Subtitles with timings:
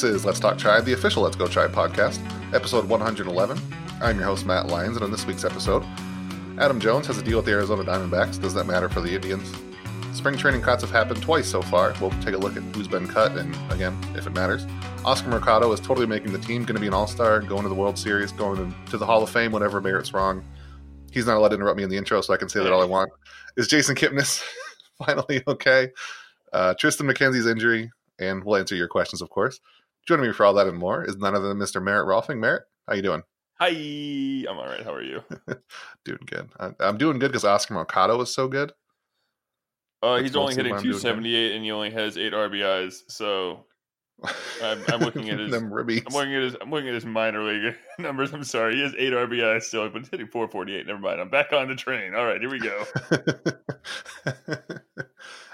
[0.00, 2.20] This is Let's Talk Tribe, the official Let's Go Tribe podcast,
[2.54, 3.60] episode 111.
[4.00, 5.84] I'm your host, Matt Lyons, and on this week's episode,
[6.56, 8.40] Adam Jones has a deal with the Arizona Diamondbacks.
[8.40, 9.54] Does that matter for the Indians?
[10.14, 11.92] Spring training cuts have happened twice so far.
[12.00, 14.64] We'll take a look at who's been cut and, again, if it matters.
[15.04, 17.68] Oscar Mercado is totally making the team, going to be an all star, going to
[17.68, 20.42] the World Series, going to the Hall of Fame, whatever Merritt's wrong.
[21.12, 22.80] He's not allowed to interrupt me in the intro, so I can say that all
[22.80, 23.10] I want.
[23.58, 24.42] Is Jason Kipnis
[25.04, 25.90] finally okay?
[26.54, 29.60] Uh, Triston McKenzie's injury, and we'll answer your questions, of course.
[30.06, 31.82] Joining me for all that and more is none other than Mr.
[31.82, 32.38] Merritt Rohlfing.
[32.38, 33.22] Merritt, how you doing?
[33.60, 34.82] Hi, I'm all right.
[34.82, 35.22] How are you?
[36.04, 36.48] doing good.
[36.58, 38.72] I, am doing good because Oscar Mercado was so good.
[40.02, 43.00] Uh, he's only hitting 278 and he only has eight RBIs.
[43.08, 43.66] So
[44.62, 45.52] I'm, I'm looking at his.
[45.52, 46.56] I'm looking at his.
[46.60, 48.32] I'm looking at his minor league numbers.
[48.32, 50.86] I'm sorry, he has eight RBIs still, but he's hitting 448.
[50.86, 51.20] Never mind.
[51.20, 52.14] I'm back on the train.
[52.14, 52.84] All right, here we go.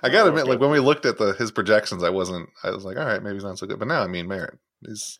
[0.02, 2.48] I gotta oh, admit, like when we looked at the his projections, I wasn't.
[2.62, 3.78] I was like, all right, maybe he's not so good.
[3.78, 5.18] But now, I mean, Merritt, he's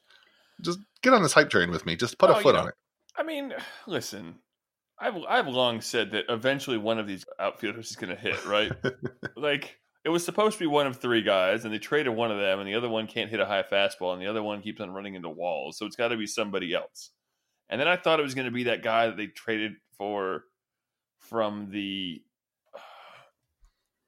[0.60, 1.96] just get on this hype train with me.
[1.96, 2.74] Just put oh, a foot on it.
[3.16, 3.54] I mean,
[3.86, 4.36] listen,
[4.98, 8.72] I've I've long said that eventually one of these outfielders is going to hit, right?
[9.36, 12.38] like it was supposed to be one of three guys, and they traded one of
[12.38, 14.80] them, and the other one can't hit a high fastball, and the other one keeps
[14.80, 15.78] on running into walls.
[15.78, 17.10] So it's got to be somebody else.
[17.68, 20.44] And then I thought it was going to be that guy that they traded for
[21.18, 22.22] from the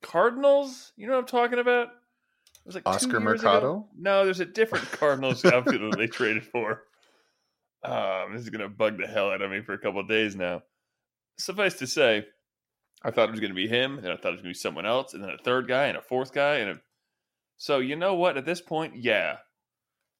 [0.03, 0.93] Cardinals.
[0.97, 1.89] You know what I'm talking about?
[1.89, 3.59] It was like Oscar Mercado.
[3.59, 3.89] Ago.
[3.99, 6.83] No, there's a different Cardinals outfielder they traded for.
[7.85, 10.63] Um, this is gonna bug the hell out of me for a couple days now.
[11.39, 12.27] Suffice to say,
[13.03, 14.55] I thought it was gonna be him, and then I thought it was gonna be
[14.55, 16.81] someone else, and then a third guy, and a fourth guy, and a...
[17.57, 18.37] so you know what?
[18.37, 19.37] At this point, yeah,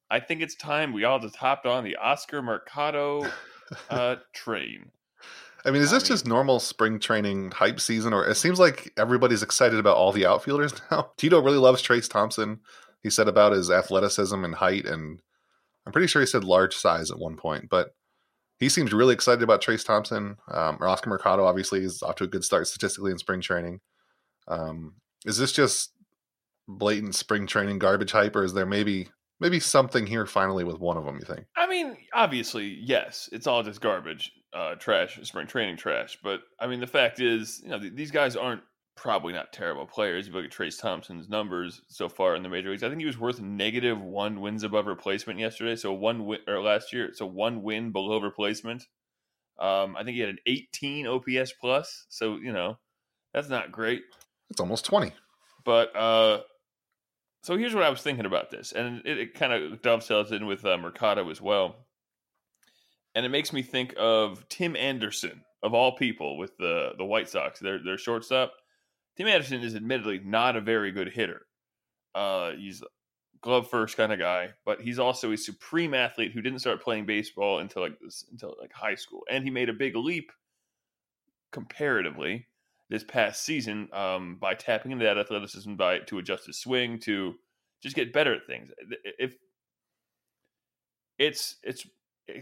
[0.09, 3.29] I think it's time we all just hopped on the Oscar Mercado
[3.89, 4.91] uh, train.
[5.65, 8.59] I mean, is this I mean, just normal spring training hype season, or it seems
[8.59, 11.11] like everybody's excited about all the outfielders now?
[11.17, 12.59] Tito really loves Trayce Thompson.
[13.03, 15.21] He said about his athleticism and height, and
[15.85, 17.91] I'm pretty sure he said large size at one point, but
[18.57, 20.37] he seems really excited about Trayce Thompson.
[20.51, 23.79] Um, or Oscar Mercado obviously is off to a good start statistically in spring training.
[24.47, 25.93] Um, is this just
[26.67, 29.07] blatant spring training garbage hype, or is there maybe
[29.39, 31.15] maybe something here finally with one of them?
[31.15, 31.45] You think?
[31.55, 33.29] I mean, obviously, yes.
[33.31, 36.17] It's all just garbage uh, trash, spring training trash.
[36.23, 38.61] But I mean, the fact is, you know, th- these guys aren't
[38.95, 40.27] probably not terrible players.
[40.27, 42.99] If you look at Trayce Thompson's numbers so far in the major leagues, I think
[42.99, 45.75] he was worth negative one wins above replacement yesterday.
[45.75, 48.87] So one win or last year, so one win below replacement.
[49.59, 52.05] Um, I think he had an 18 OPS plus.
[52.09, 52.77] So you know,
[53.33, 54.01] that's not great.
[54.49, 55.11] It's almost 20.
[55.63, 56.39] But uh,
[57.43, 60.45] so here's what I was thinking about this, and it, it kind of dovetails in
[60.45, 61.75] with uh, Mercado as well
[63.15, 67.29] and it makes me think of Tim Anderson of all people with the the White
[67.29, 67.59] Sox.
[67.59, 68.53] Their their shortstop.
[69.17, 71.41] Tim Anderson is admittedly not a very good hitter.
[72.15, 72.81] Uh, he's
[73.41, 77.05] glove first kind of guy, but he's also a supreme athlete who didn't start playing
[77.05, 80.31] baseball until like this, until like high school, and he made a big leap
[81.51, 82.47] comparatively
[82.89, 87.35] this past season um, by tapping into that athleticism by to adjust his swing to
[87.81, 88.69] just get better at things.
[89.19, 89.35] If
[91.17, 91.85] it's it's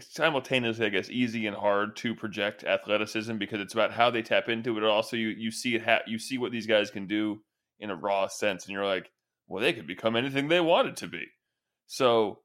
[0.00, 4.48] simultaneously, I guess, easy and hard to project athleticism because it's about how they tap
[4.48, 4.84] into it.
[4.84, 7.40] Also, you you see it ha- you see what these guys can do
[7.80, 9.10] in a raw sense, and you're like,
[9.46, 11.26] well, they could become anything they wanted to be.
[11.86, 12.40] So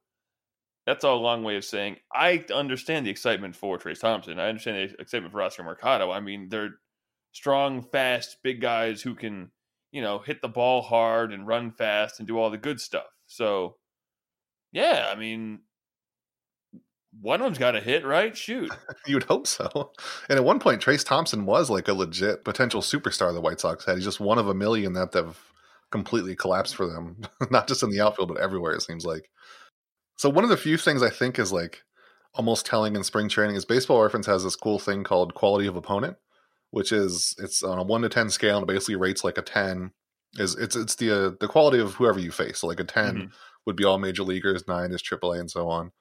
[0.86, 4.40] that's all a long way of saying I understand the excitement for Trayce Thompson.
[4.40, 6.12] I understand the excitement for Oscar Mercado.
[6.12, 6.76] I mean, they're
[7.32, 9.52] strong, fast, big guys who can,
[9.92, 13.08] you know, hit the ball hard and run fast and do all the good stuff.
[13.28, 13.78] So,
[14.72, 15.62] yeah, I mean,
[17.22, 18.36] one of them's got a hit, right?
[18.36, 18.72] Shoot.
[19.08, 19.92] You'd hope so.
[20.30, 23.86] And at one point, Trayce Thompson was like a legit potential superstar the White Sox
[23.86, 23.96] had.
[23.96, 25.38] He's just one of a million that have
[25.92, 29.30] completely collapsed for them, not just in the outfield, but everywhere, it seems like.
[30.18, 31.84] So, one of the few things I think is like
[32.34, 35.76] almost telling in spring training is Baseball Reference has this cool thing called quality of
[35.76, 36.18] opponent,
[36.72, 39.42] which is it's on a one to 10 scale and it basically rates like a
[39.42, 39.92] 10
[40.36, 42.60] is it's it's the uh, the quality of whoever you face.
[42.60, 43.26] So like a 10 mm-hmm.
[43.66, 45.92] would be all major leaguers, nine is AAA, and so on.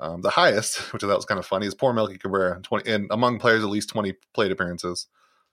[0.00, 2.90] Um, the highest, which I thought was kind of funny, is poor Melky Cabrera, 20,
[2.90, 5.06] and among players at least 20 plate appearances.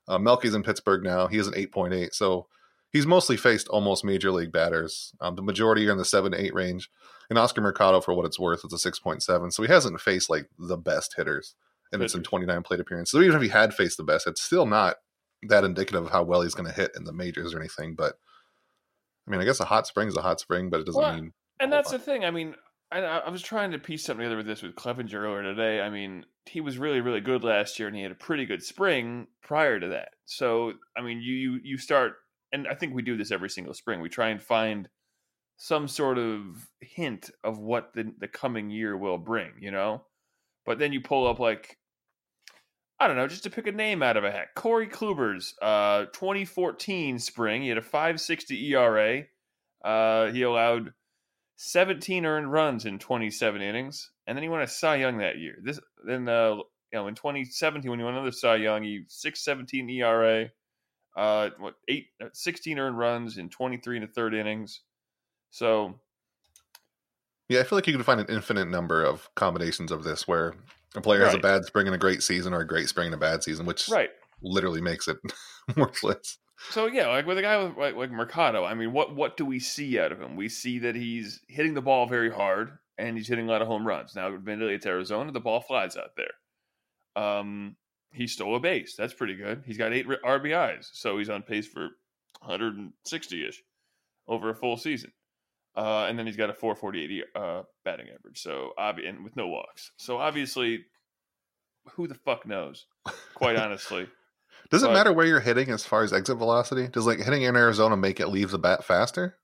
[0.07, 1.27] Uh, Melky's in Pittsburgh now.
[1.27, 2.13] He has an 8.8.
[2.13, 2.47] So
[2.91, 5.13] he's mostly faced almost major league batters.
[5.19, 6.89] Um, the majority are in the 7 to 8 range.
[7.29, 9.51] And Oscar Mercado, for what it's worth, it's a 6.7.
[9.51, 11.55] So he hasn't faced like the best hitters.
[11.91, 13.11] And it's in 29 plate appearances.
[13.11, 14.97] So even if he had faced the best, it's still not
[15.43, 17.95] that indicative of how well he's going to hit in the majors or anything.
[17.95, 18.15] But
[19.27, 21.15] I mean, I guess a hot spring is a hot spring, but it doesn't well,
[21.15, 21.33] mean.
[21.59, 21.99] And that's lot.
[21.99, 22.25] the thing.
[22.25, 22.55] I mean,
[22.91, 25.81] I, I was trying to piece something together with this with Clevinger earlier today.
[25.81, 28.63] I mean, he was really, really good last year, and he had a pretty good
[28.63, 30.09] spring prior to that.
[30.25, 32.13] So, I mean, you you you start,
[32.53, 33.99] and I think we do this every single spring.
[33.99, 34.87] We try and find
[35.57, 40.03] some sort of hint of what the the coming year will bring, you know.
[40.65, 41.77] But then you pull up like
[42.99, 44.55] I don't know, just to pick a name out of a hat.
[44.55, 47.61] Corey Kluber's uh, 2014 spring.
[47.61, 49.23] He had a 560 ERA.
[49.83, 50.93] Uh, he allowed
[51.57, 55.57] 17 earned runs in 27 innings, and then he won a Cy Young that year.
[55.61, 56.63] This then uh, you
[56.93, 60.49] know in 2017 when he won another Cy Young, he 617 ERA,
[61.17, 64.81] uh, what eight uh, 16 earned runs in 23 and a third innings.
[65.49, 65.99] So
[67.49, 70.53] Yeah, I feel like you can find an infinite number of combinations of this where
[70.95, 73.15] a player has a bad spring and a great season, or a great spring and
[73.15, 74.09] a bad season, which right.
[74.43, 75.17] literally makes it
[75.75, 76.37] worthless.
[76.71, 79.45] So yeah, like with a guy with, like, like Mercado, I mean, what what do
[79.45, 80.35] we see out of him?
[80.35, 83.67] We see that he's hitting the ball very hard and he's hitting a lot of
[83.67, 84.15] home runs.
[84.15, 87.23] Now, admittedly, it's Arizona; the ball flies out there.
[87.23, 87.75] Um,
[88.11, 88.95] he stole a base.
[88.95, 89.63] That's pretty good.
[89.65, 91.89] He's got eight RBIs, so he's on pace for
[92.41, 93.63] 160 ish
[94.27, 95.11] over a full season.
[95.75, 98.41] Uh, and then he's got a 448 uh, batting average.
[98.41, 99.91] So obvi- and with no walks.
[99.97, 100.85] So obviously,
[101.91, 102.87] who the fuck knows?
[103.35, 104.07] Quite honestly.
[104.69, 106.87] Does it But- matter where you're hitting as far as exit velocity?
[106.87, 109.37] Does like hitting in Arizona make it leave the bat faster?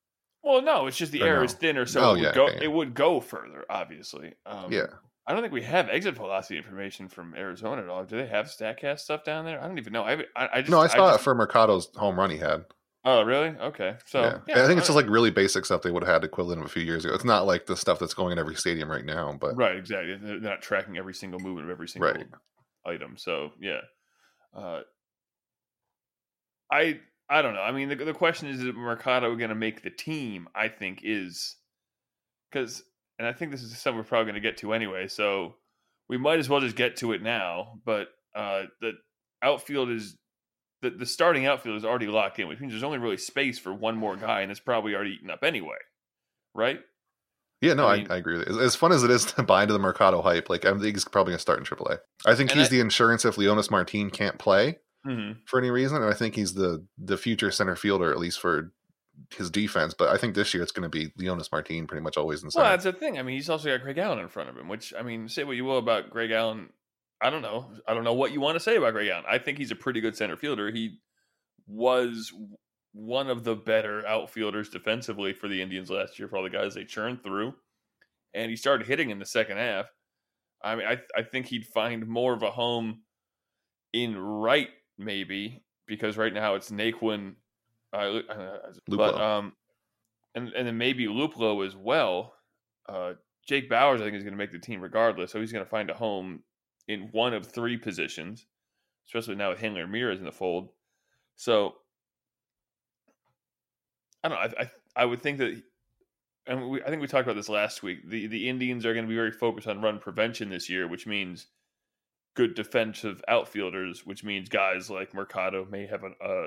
[0.44, 1.44] Well, no, it's just the Or air no?
[1.44, 2.60] is thinner, so Oh, it, would yeah, go, yeah.
[2.64, 3.64] it would go further.
[3.70, 4.88] Obviously, um, yeah.
[5.26, 8.04] I don't think we have exit velocity information from Arizona at all.
[8.04, 9.62] Do they have Statcast stuff down there?
[9.64, 10.04] I don't even know.
[10.04, 12.66] I, I, I just no, I saw just, it for Mercado's home run he had.
[13.06, 13.50] Oh, really?
[13.58, 14.38] Okay, so yeah.
[14.48, 16.66] yeah, I think it's just like really basic stuff they would have had equivalent of
[16.66, 17.14] a few years ago.
[17.14, 20.16] It's not like the stuff that's going in every stadium right now, but right, exactly.
[20.18, 22.26] They're not tracking every single movement of every single Right.
[22.86, 23.16] item.
[23.18, 23.80] So yeah,
[24.54, 24.82] uh,
[26.74, 27.00] I
[27.30, 27.62] I don't know.
[27.62, 30.48] I mean, the, the question is: Is Mercado going to make the team?
[30.56, 31.56] I think is
[32.52, 32.84] because,
[33.20, 35.08] and I think this is something we're probably going to get to anyway.
[35.08, 35.56] So
[36.10, 37.80] we might as well just get to it now.
[37.86, 38.94] But uh, the
[39.42, 40.18] outfield is
[40.82, 43.72] the the starting outfield is already locked in, which means there's only really space for
[43.74, 45.78] one more guy, and it's probably already eaten up anyway,
[46.56, 46.80] right?
[47.62, 48.50] yeah, no, I I, mean- I agree with it.
[48.50, 50.84] As, as fun as it is to buy into the Mercado hype, like I think
[50.84, 52.00] he's probably going to start in AAA.
[52.26, 55.40] I think he's I- the insurance if Leonys Martin can't play Mm-hmm.
[55.46, 58.72] for any reason, and I think he's the the future center fielder at least for
[59.36, 59.94] his defense.
[59.94, 62.50] But I think this year it's going to be Leonys Martin pretty much always in
[62.54, 63.20] Well, that's the thing.
[63.20, 65.44] I mean, he's also got Greg Allen in front of him, which I mean, say
[65.44, 66.70] what you will about Greg Allen.
[67.22, 67.72] I don't know.
[67.88, 69.26] I don't know what you want to say about Greg Allen.
[69.30, 70.72] I think he's a pretty good center fielder.
[70.72, 71.00] He
[71.68, 72.34] was
[72.94, 76.76] one of the better outfielders defensively for the Indians last year for all the guys
[76.76, 77.54] they churned through,
[78.34, 79.86] and he started hitting in the second half.
[80.64, 83.02] I mean, I I think he'd find more of a home
[83.94, 87.36] in right maybe because right now it's Naquin,
[87.92, 88.20] uh,
[88.88, 89.54] but um,
[90.36, 92.34] and and then maybe Luplow as well.
[92.88, 93.14] Uh,
[93.48, 95.70] Jake Bauers, I think, is going to make the team regardless, so he's going to
[95.70, 96.44] find a home
[96.88, 98.46] in one of three positions,
[99.08, 100.70] especially now with Hanley Ramirez in the fold.
[101.36, 101.76] So
[104.24, 104.44] I don't know.
[104.60, 105.62] I I, I would think that,
[106.48, 108.10] and we, I think we talked about this last week.
[108.10, 111.06] The the Indians are going to be very focused on run prevention this year, which
[111.08, 111.48] means
[112.36, 116.46] good defensive outfielders, which means guys like Mercado may have an, a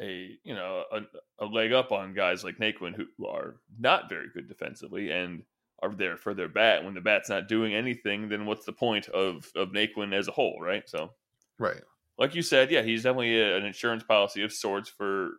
[0.00, 1.00] a you know a,
[1.40, 5.42] a leg up on guys like Naquin who are not very good defensively and
[5.82, 6.84] are there for their bat.
[6.84, 10.32] When the bat's not doing anything, then what's the point of of Naquin as a
[10.32, 10.88] whole, right?
[10.88, 11.10] So,
[11.58, 11.80] right.
[12.18, 15.30] like you said, yeah, he's definitely a, an insurance policy of sorts for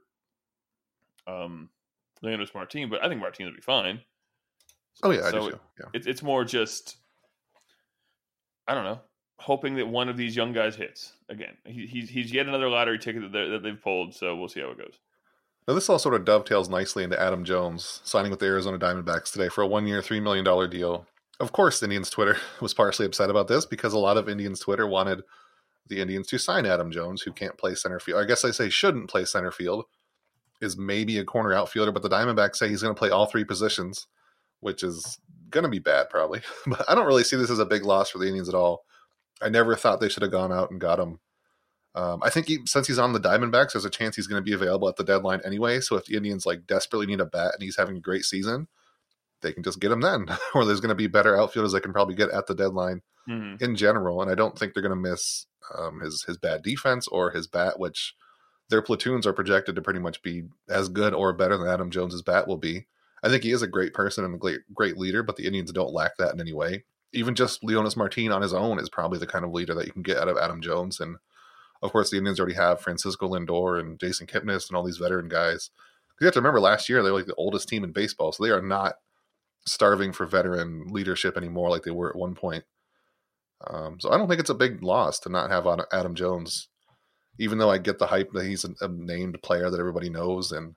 [1.27, 1.69] um
[2.23, 4.01] Leonys Martin, but I think Martin will be fine.
[5.03, 5.59] Oh yeah, I do too.
[5.79, 5.85] Yeah.
[5.93, 6.97] It's it's more just
[8.67, 8.99] I don't know,
[9.39, 11.57] hoping that one of these young guys hits again.
[11.65, 14.71] He, he's he's yet another lottery ticket that, that they've pulled, so we'll see how
[14.71, 14.99] it goes.
[15.67, 19.31] Now, this all sort of dovetails nicely into Adam Jones signing with the Arizona Diamondbacks
[19.31, 21.05] today for a one year, $3 million deal.
[21.39, 24.87] Of course, Indians Twitter was partially upset about this because a lot of Indians Twitter
[24.87, 25.21] wanted
[25.87, 28.19] the Indians to sign Adam Jones, who can't play center field.
[28.19, 29.85] I guess I say shouldn't play center field,
[30.59, 33.43] is maybe a corner outfielder, but the Diamondbacks say he's going to play all three
[33.43, 34.07] positions,
[34.61, 35.19] which is
[35.51, 36.41] going to be bad probably.
[36.65, 38.85] but I don't really see this as a big loss for the Indians at all.
[39.41, 41.19] I never thought they should have gone out and got him.
[41.95, 44.45] Um, I think he, since he's on the Diamondbacks, there's a chance he's going to
[44.45, 45.79] be available at the deadline anyway.
[45.79, 48.67] So if the Indians like desperately need a bat and he's having a great season,
[49.41, 50.27] they can just get him then.
[50.53, 53.61] or there's going to be better outfielders they can probably get at the deadline Mhm.
[53.61, 54.21] in general.
[54.21, 55.45] And I don't think they're going to miss
[55.77, 58.15] um, his his bad defense or his bat, which
[58.69, 62.21] their platoons are projected to pretty much be as good or better than Adam Jones's
[62.21, 62.87] bat will be.
[63.23, 65.71] I think he is a great person and a great great leader, but the Indians
[65.71, 66.85] don't lack that in any way.
[67.13, 69.91] Even just Leonys Martin on his own is probably the kind of leader that you
[69.91, 70.99] can get out of Adam Jones.
[70.99, 71.17] And
[71.81, 75.29] of course, the Indians already have Francisco Lindor and Jason Kipnis and all these veteran
[75.29, 75.71] guys.
[76.19, 78.43] You have to remember last year they were like the oldest team in baseball, so
[78.43, 78.95] they are not
[79.65, 82.65] starving for veteran leadership anymore like they were at one point.
[83.65, 86.69] Um, so I don't think it's a big loss to not have Adam Jones,
[87.37, 90.51] even though I get the hype that he's a, a named player that everybody knows,
[90.51, 90.75] and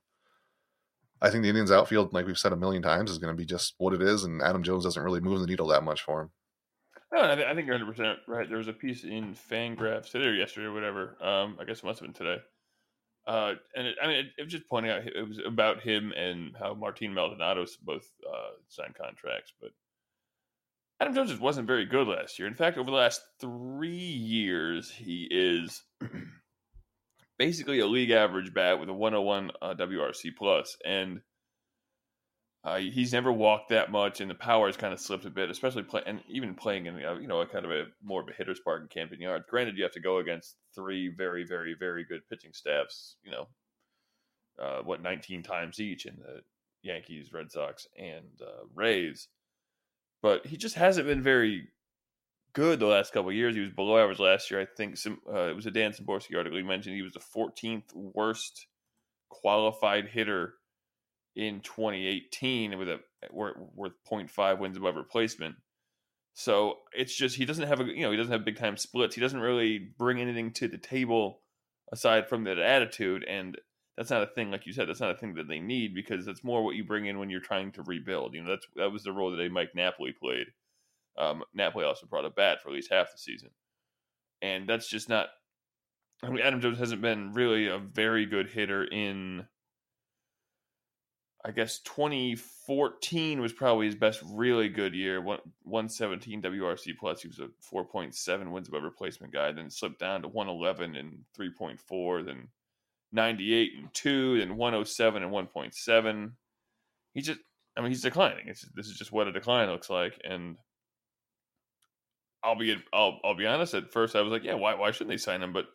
[1.23, 3.47] I think the Indians outfield, like we've said a million times, is going to be
[3.47, 6.23] just what it is, and Adam Jones doesn't really move the needle that much for
[6.23, 6.31] him.
[7.13, 8.49] No, I, th- I think you're 100 percent right.
[8.49, 11.17] There was a piece in Fangraphs today or yesterday or whatever.
[11.23, 12.43] Um, I guess it must have been today.
[13.25, 16.13] Uh, and it, I mean, it, it, was just pointing out it was about him
[16.17, 19.71] and how Martin Maldonado both uh, signed contracts, but
[21.01, 22.49] Adam Jones just wasn't very good last year.
[22.49, 25.83] In fact, over the last three years, he is
[27.43, 31.21] basically a league average bat with a 101 uh, WRC plus, and
[32.63, 35.51] uh, he's never walked that much, and the power has kind of slipped a bit,
[35.51, 38.33] especially play and even playing in you know a kind of a more of a
[38.33, 39.45] hitter's park in Camden Yards.
[39.51, 43.17] Granted, you have to go against three very, very, very good pitching staffs.
[43.25, 43.49] You know,
[44.63, 46.43] uh, what 19 times each in the
[46.83, 49.27] Yankees, Red Sox, and uh, Rays,
[50.23, 51.67] but he just hasn't been very
[52.55, 53.55] good the last couple years.
[53.55, 54.61] He was below average last year.
[54.61, 56.59] I think some, uh, it was a Dan Szymborski article.
[56.59, 58.67] He mentioned he was the 14th worst
[59.29, 60.55] qualified hitter
[61.35, 65.57] in 2018 with a worth 0.5 wins above replacement.
[66.35, 69.15] So it's just he doesn't have a you know he doesn't have big time splits.
[69.15, 71.41] He doesn't really bring anything to the table
[71.93, 73.59] aside from that attitude, and
[73.97, 74.89] that's not a thing like you said.
[74.89, 77.29] That's not a thing that they need because that's more what you bring in when
[77.29, 78.35] you're trying to rebuild.
[78.35, 80.47] You know that's that was the role that Mike Napoli played
[81.19, 83.51] um, Napoli also brought a bat for at least half the season,
[84.41, 85.29] and that's just not.
[86.23, 89.47] I mean, Adam Jones hasn't been really a very good hitter in.
[91.45, 95.21] I guess 2014 was probably his best really good year.
[95.21, 97.23] One, 117 WRC plus.
[97.23, 99.51] He was a 4.7 wins above replacement guy.
[99.51, 102.25] Then slipped down to 111 and 3.4.
[102.25, 102.47] Then
[103.11, 104.39] 98 and two.
[104.39, 106.33] Then 107 and 1.7.
[107.13, 107.41] He just,
[107.77, 108.47] I mean, he's declining.
[108.47, 110.21] It's, this is just what a decline looks like.
[110.23, 110.57] And
[112.45, 113.75] I'll be I'll I'll be honest.
[113.75, 115.53] At first, I was like, yeah, why why shouldn't they sign him?
[115.53, 115.67] But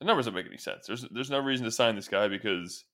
[0.00, 0.86] the numbers don't make any sense.
[0.86, 2.84] There's there's no reason to sign this guy because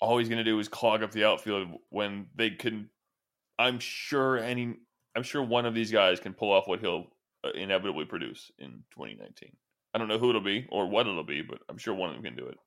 [0.00, 2.88] all he's going to do is clog up the outfield when they can.
[3.58, 4.76] I'm sure any.
[5.16, 7.06] I'm sure one of these guys can pull off what he'll
[7.44, 9.54] uh, inevitably produce in 2019.
[9.94, 12.16] I don't know who it'll be or what it'll be, but I'm sure one of
[12.16, 12.58] them can do it.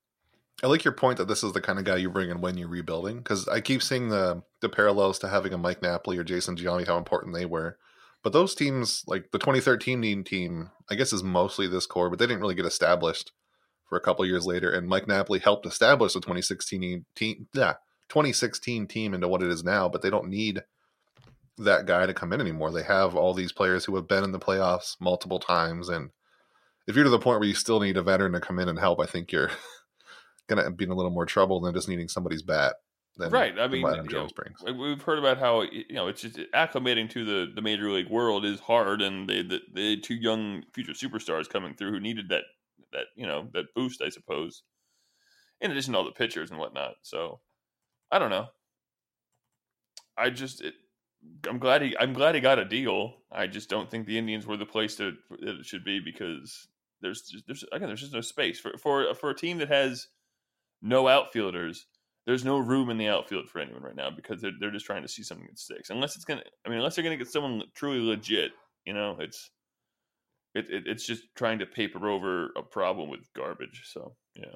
[0.63, 2.57] I like your point that this is the kind of guy you bring in when
[2.57, 6.23] you're rebuilding because I keep seeing the the parallels to having a Mike Napoli or
[6.23, 7.77] Jason Giambi, how important they were.
[8.27, 12.27] But those teams, like the 2013 team, I guess is mostly this core, but they
[12.27, 13.31] didn't really get established
[13.87, 14.69] for a couple years later.
[14.69, 17.75] And Mike Napoli helped establish the 2016 team, yeah,
[18.09, 19.87] 2016 team into what it is now.
[19.87, 20.61] But they don't need
[21.57, 22.69] that guy to come in anymore.
[22.69, 26.09] They have all these players who have been in the playoffs multiple times, and
[26.85, 28.77] if you're to the point where you still need a veteran to come in and
[28.77, 29.51] help, I think you're
[30.49, 32.75] gonna be in a little more trouble than just needing somebody's bat
[33.17, 33.57] right.
[33.59, 34.63] I mean, Jones brings.
[34.63, 38.45] We've heard about how you know it's just acclimating to the, the major league world
[38.45, 42.43] is hard, and they the, had two young future superstars coming through who needed that
[42.93, 44.63] that you know that boost, I suppose.
[45.59, 47.39] In addition to all the pitchers and whatnot, so
[48.11, 48.47] I don't know.
[50.15, 50.75] I just it,
[51.49, 53.15] I'm glad he I'm glad he got a deal.
[53.31, 56.67] I just don't think the Indians were the place to that it should be because
[57.01, 60.07] there's just, there's again there's just no space for for for a team that has
[60.81, 61.87] no outfielders
[62.27, 65.01] there's no room in the outfield for anyone right now because they're, they're just trying
[65.01, 65.89] to see something that sticks.
[65.89, 68.51] Unless it's gonna, I mean, unless they're gonna get someone truly legit,
[68.85, 69.49] you know, it's
[70.53, 73.83] it, it, it's just trying to paper over a problem with garbage.
[73.85, 74.55] So yeah,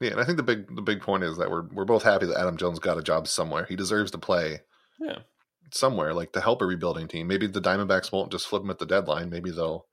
[0.00, 0.10] yeah.
[0.10, 2.38] And I think the big the big point is that we're we're both happy that
[2.38, 3.66] Adam Jones got a job somewhere.
[3.66, 4.60] He deserves to play.
[4.98, 5.18] Yeah.
[5.70, 7.28] Somewhere like to help a rebuilding team.
[7.28, 9.30] Maybe the Diamondbacks won't just flip him at the deadline.
[9.30, 9.86] Maybe they'll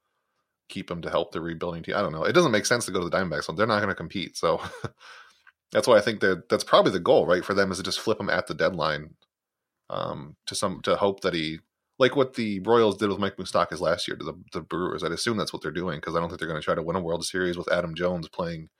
[0.68, 1.94] keep him to help the rebuilding team.
[1.94, 2.24] I don't know.
[2.24, 3.44] It doesn't make sense to go to the Diamondbacks.
[3.44, 4.36] So they're not going to compete.
[4.36, 4.60] So
[5.72, 7.44] That's why I think that that's probably the goal, right?
[7.44, 9.14] For them is to just flip him at the deadline,
[9.88, 11.60] um, to some to hope that he
[12.00, 15.04] like what the Royals did with Mike Moustakas last year to the, the Brewers.
[15.04, 16.82] I'd assume that's what they're doing because I don't think they're going to try to
[16.82, 18.70] win a World Series with Adam Jones playing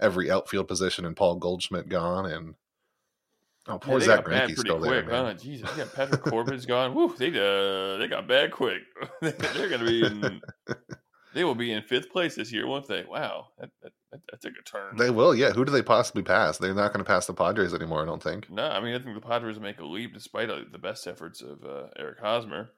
[0.00, 2.54] every outfield position and Paul Goldschmidt gone and
[3.66, 5.04] oh poor yeah, Zack Greinke still quick, there.
[5.04, 5.24] Man.
[5.24, 5.34] Huh?
[5.34, 6.94] Jesus, yeah, Patrick Corbin's gone.
[6.94, 8.82] Woo, they uh, they got bad quick.
[9.20, 10.40] they're going to be in
[11.34, 13.04] they will be in fifth place this year, won't they?
[13.04, 13.70] Wow, that,
[14.42, 14.96] that a turn.
[14.96, 15.50] They will, yeah.
[15.50, 16.58] Who do they possibly pass?
[16.58, 18.50] They're not going to pass the Padres anymore, I don't think.
[18.50, 21.42] No, I mean, I think the Padres make a leap despite uh, the best efforts
[21.42, 22.70] of uh, Eric Hosmer.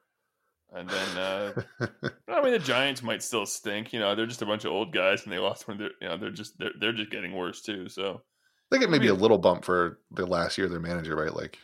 [0.73, 1.53] And then, uh,
[2.27, 3.93] I mean, the Giants might still stink.
[3.93, 6.07] You know, they're just a bunch of old guys, and they lost when they're, you
[6.07, 7.87] know, they're just they're they're just getting worse too.
[7.87, 8.23] So
[8.71, 11.33] they get maybe a little bump for the last year of their manager, right?
[11.33, 11.59] Like,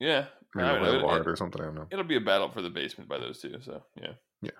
[0.00, 0.26] yeah,
[0.56, 1.60] I mean, it, or something.
[1.62, 1.86] I don't know.
[1.90, 3.56] It'll be a battle for the basement by those two.
[3.62, 4.50] So yeah, yeah.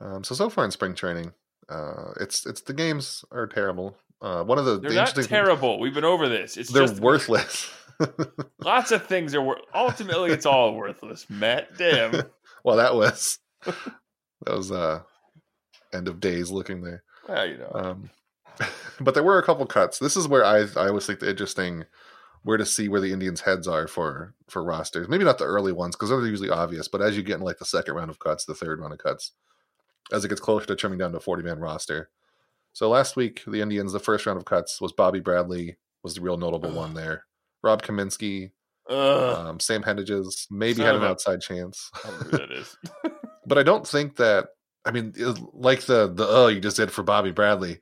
[0.00, 1.32] Um, so so far in spring training,
[1.72, 3.96] uh, it's it's the games are terrible.
[4.20, 5.80] Uh, one of the, they're the not terrible.
[5.80, 6.56] We've been over this.
[6.56, 7.70] It's they're worthless.
[8.60, 11.28] lots of things are wor- ultimately it's all worthless.
[11.28, 12.22] Matt, damn.
[12.64, 15.00] well, that was that was uh
[15.92, 17.02] end of days looking there.
[17.28, 17.70] Well, you know.
[17.74, 18.10] Um,
[19.00, 19.98] but there were a couple cuts.
[19.98, 21.84] This is where I I always think the interesting
[22.44, 25.08] where to see where the Indians' heads are for for rosters.
[25.08, 27.58] Maybe not the early ones because they're usually obvious, but as you get in like
[27.58, 29.32] the second round of cuts, the third round of cuts,
[30.10, 32.10] as it gets closer to trimming down to a forty man roster.
[32.72, 36.20] So last week, the Indians, the first round of cuts was Bobby Bradley was the
[36.22, 36.76] real notable Ugh.
[36.76, 37.24] one there.
[37.62, 38.50] Rob Kaminsky,
[38.88, 42.52] um, Sam Hentges maybe Son had an a- outside chance, I don't know who that
[42.52, 42.76] is.
[43.46, 44.48] but I don't think that.
[44.84, 45.14] I mean,
[45.52, 47.78] like the the oh you just did for Bobby Bradley.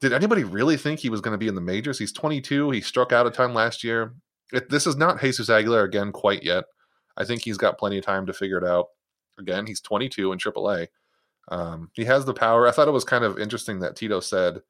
[0.00, 1.98] Did anybody really think he was going to be in the majors?
[1.98, 2.70] He's 22.
[2.70, 4.14] He struck out a ton last year.
[4.50, 6.64] It, this is not Jesus Aguilar again quite yet.
[7.18, 8.86] I think he's got plenty of time to figure it out.
[9.38, 10.86] Again, he's 22 in AAA.
[11.50, 12.66] Um, he has the power.
[12.66, 14.62] I thought it was kind of interesting that Tito said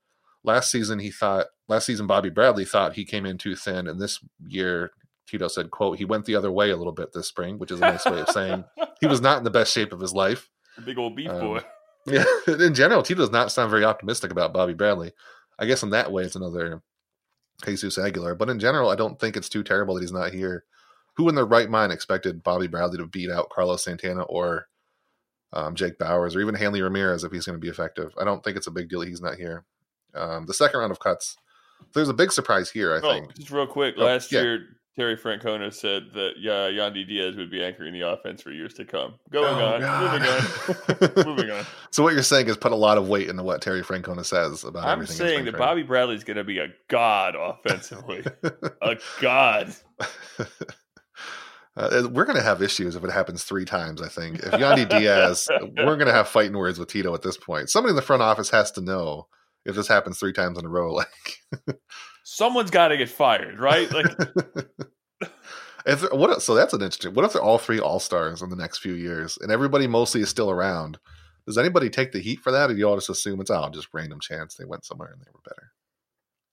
[0.43, 4.01] last season he thought last season Bobby Bradley thought he came in too thin, and
[4.01, 4.93] this year
[5.27, 7.79] Tito said, "quote He went the other way a little bit this spring," which is
[7.79, 8.65] a nice way of saying
[9.01, 10.49] he was not in the best shape of his life.
[10.85, 11.61] Big old beef Um, boy.
[12.07, 15.13] Yeah, in general, Tito does not sound very optimistic about Bobby Bradley.
[15.59, 16.81] I guess in that way, it's another
[17.63, 18.35] Jesus Aguilar.
[18.37, 20.65] But in general, I don't think it's too terrible that he's not here.
[21.17, 24.67] Who in their right mind expected Bobby Bradley to beat out Carlos Santana or
[25.53, 28.13] um, Jake Bauers or even Hanley Ramirez if he's going to be effective?
[28.21, 29.65] I don't think it's a big deal he's not here.
[30.15, 31.37] Um, the second round of cuts,
[31.95, 33.35] there's a big surprise here, I Oh, think.
[33.37, 33.95] just real quick.
[33.99, 34.43] Oh, Last yeah.
[34.43, 34.61] year,
[34.97, 38.85] Terry Francona said that yeah, Yandy Diaz would be anchoring the offense for years to
[38.85, 39.15] come.
[39.31, 41.65] Going Oh, on, moving on, moving on.
[41.93, 44.63] So what you're saying is put a lot of weight into what Terry Francona says
[44.65, 45.17] about I'm everything.
[45.17, 45.57] saying that.
[45.59, 48.25] Bobby Bradley's going to be a god offensively,
[48.83, 49.75] a god.
[51.77, 54.03] Uh, we're going to have issues if it happens three times.
[54.03, 57.37] I think if Yandy Diaz, we're going to have fighting words with Tito at this
[57.37, 57.71] point.
[57.71, 59.29] Somebody in the front office has to know
[59.65, 61.01] if this happens three times in a row.
[61.53, 61.81] Like,
[62.25, 63.91] Someone's got to get fired, right?
[63.91, 64.07] Like,
[65.87, 66.43] if there- what?
[66.43, 67.15] So that's an interesting.
[67.15, 70.21] What if they're all three all stars in the next few years, and everybody mostly
[70.21, 70.99] is still around?
[71.47, 73.69] Does anybody take the heat for that, or do you all just assume it's oh,
[73.73, 75.73] just random chance they went somewhere and they were better?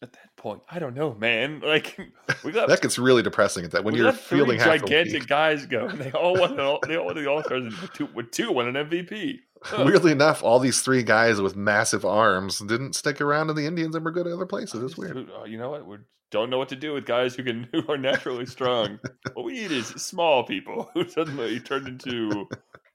[0.02, 1.62] At that point, I don't know, man.
[1.66, 1.98] Like,
[2.44, 6.00] we got That gets really depressing at that when you're feeling gigantic guys go, and
[6.00, 6.56] they all won.
[6.56, 9.40] The, all- they all won the All Stars, two, with two won an MVP.
[9.72, 9.86] Ugh.
[9.86, 13.96] Weirdly enough, all these three guys with massive arms didn't stick around in the Indians
[13.96, 14.84] and were good at other places.
[14.84, 15.18] It's weird.
[15.32, 15.86] Uh, You know what?
[15.88, 15.98] We
[16.30, 19.00] don't know what to do with guys who can who are naturally strong.
[19.34, 22.48] what we need is small people who suddenly turned into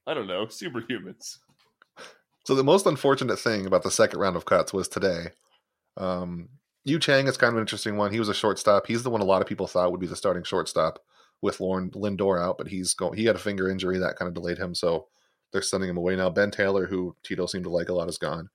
[0.07, 1.39] I don't know superhumans.
[2.45, 5.29] So the most unfortunate thing about the second round of cuts was today.
[5.97, 6.49] Um,
[6.85, 8.13] Yu Chang is kind of an interesting one.
[8.13, 8.87] He was a shortstop.
[8.87, 10.99] He's the one a lot of people thought would be the starting shortstop
[11.41, 13.17] with Lauren Lindor out, but he's going.
[13.17, 15.07] He had a finger injury that kind of delayed him, so
[15.53, 16.31] they're sending him away now.
[16.31, 18.49] Ben Taylor, who Tito seemed to like a lot, is gone.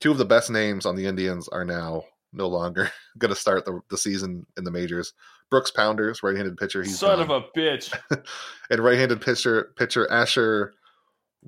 [0.00, 3.64] Two of the best names on the Indians are now no longer going to start
[3.64, 5.12] the, the season in the majors.
[5.50, 7.96] Brooks Pounders, right-handed pitcher, he's Son gone of a bitch.
[8.70, 10.74] and right-handed pitcher pitcher Asher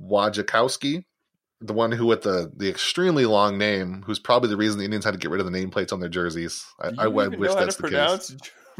[0.00, 1.04] Wojciechowski,
[1.60, 5.04] the one who with the the extremely long name, who's probably the reason the Indians
[5.04, 6.64] had to get rid of the nameplates on their jerseys.
[6.80, 8.36] I, I, I wish that's the pronounce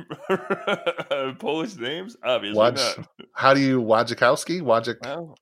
[1.38, 2.16] Polish names?
[2.24, 3.08] Obviously Waj- not.
[3.34, 4.62] How do you Wojciechowski?
[4.62, 4.96] Wojciech.
[5.02, 5.36] Well,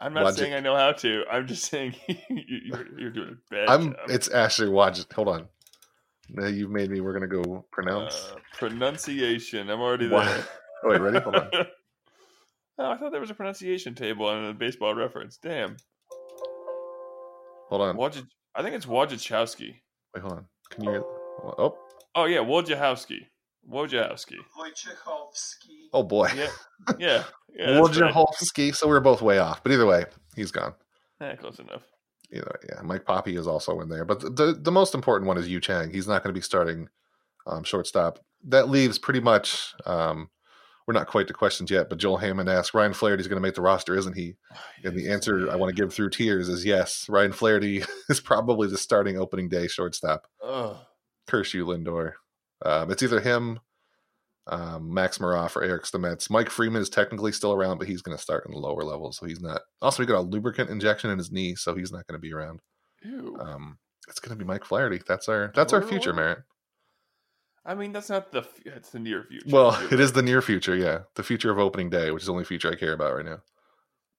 [0.00, 1.24] I'm not saying I know how to.
[1.30, 1.94] I'm just saying
[2.28, 3.92] you're, you're doing a bad I'm.
[3.92, 3.96] job.
[4.08, 5.10] It's Asher Woj.
[5.12, 5.48] Hold on.
[6.28, 7.00] Now you've made me.
[7.00, 8.32] We're gonna go pronounce.
[8.32, 9.70] Uh, pronunciation.
[9.70, 10.46] I'm already there.
[10.84, 11.20] oh wait, ready?
[11.20, 11.50] Hold on.
[12.78, 15.36] oh, I thought there was a pronunciation table on a baseball reference.
[15.36, 15.76] Damn.
[17.72, 17.96] Hold on.
[17.96, 19.74] Wojciech- I think it's Wojciechowski.
[20.14, 20.46] Wait, hold on.
[20.70, 21.04] Can you?
[21.42, 21.78] Oh,
[22.14, 23.20] Oh yeah, Wojciechowski.
[23.66, 24.36] Wojciechowski.
[24.58, 25.88] Wojciechowski.
[25.94, 26.28] oh boy.
[26.36, 26.48] Yeah,
[26.98, 27.80] yeah, yeah.
[27.80, 28.12] that's right.
[28.12, 28.76] Wojciechowski.
[28.76, 30.04] So we were both way off, but either way,
[30.36, 30.74] he's gone.
[31.22, 31.84] Eh, close enough.
[32.30, 34.04] Either way, yeah, Mike Papi is also in there.
[34.04, 35.90] But the, the, the most important one is Yu Chang.
[35.90, 36.88] He's not going to be starting
[37.46, 38.18] um, shortstop.
[38.48, 40.28] That leaves pretty much, um,
[40.86, 43.54] we're not quite to questions yet, but Joel Hammond asked, Ryan Flaherty's going to make
[43.54, 44.34] the roster, isn't he?
[44.84, 47.06] And the answer I want to give through tears is yes.
[47.08, 50.26] Ryan Flaherty is probably the starting opening day shortstop.
[50.44, 50.76] Ugh.
[51.28, 52.14] Curse you, Lindor.
[52.64, 53.60] Um, it's either him,
[54.48, 56.30] um, Max Moroff, or Eric Stamets.
[56.30, 59.18] Mike Freeman is technically still around, but he's going to start in the lower levels,
[59.18, 59.60] so he's not.
[59.80, 62.32] Also, he got a lubricant injection in his knee, so he's not going to be
[62.32, 62.60] around.
[63.04, 63.36] Ew.
[63.40, 65.00] Um, it's going to be Mike Flaherty.
[65.06, 66.38] That's our that's our future, Merritt.
[67.64, 68.40] I mean, that's not the.
[68.40, 69.46] f- It's the near future.
[69.48, 72.32] Well, it is the near future, yeah, the future of opening day, which is the
[72.32, 73.40] only future I care about right now.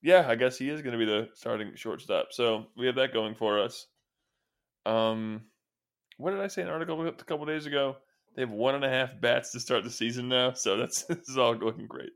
[0.02, 2.28] Yeah, I guess he is going to be the starting shortstop.
[2.32, 3.88] So we have that going for us.
[4.86, 5.42] Um,
[6.18, 7.98] what did I say in an article a couple days ago?
[8.36, 11.28] They have one and a half bats to start the season now, so that's this
[11.30, 12.12] is all looking great.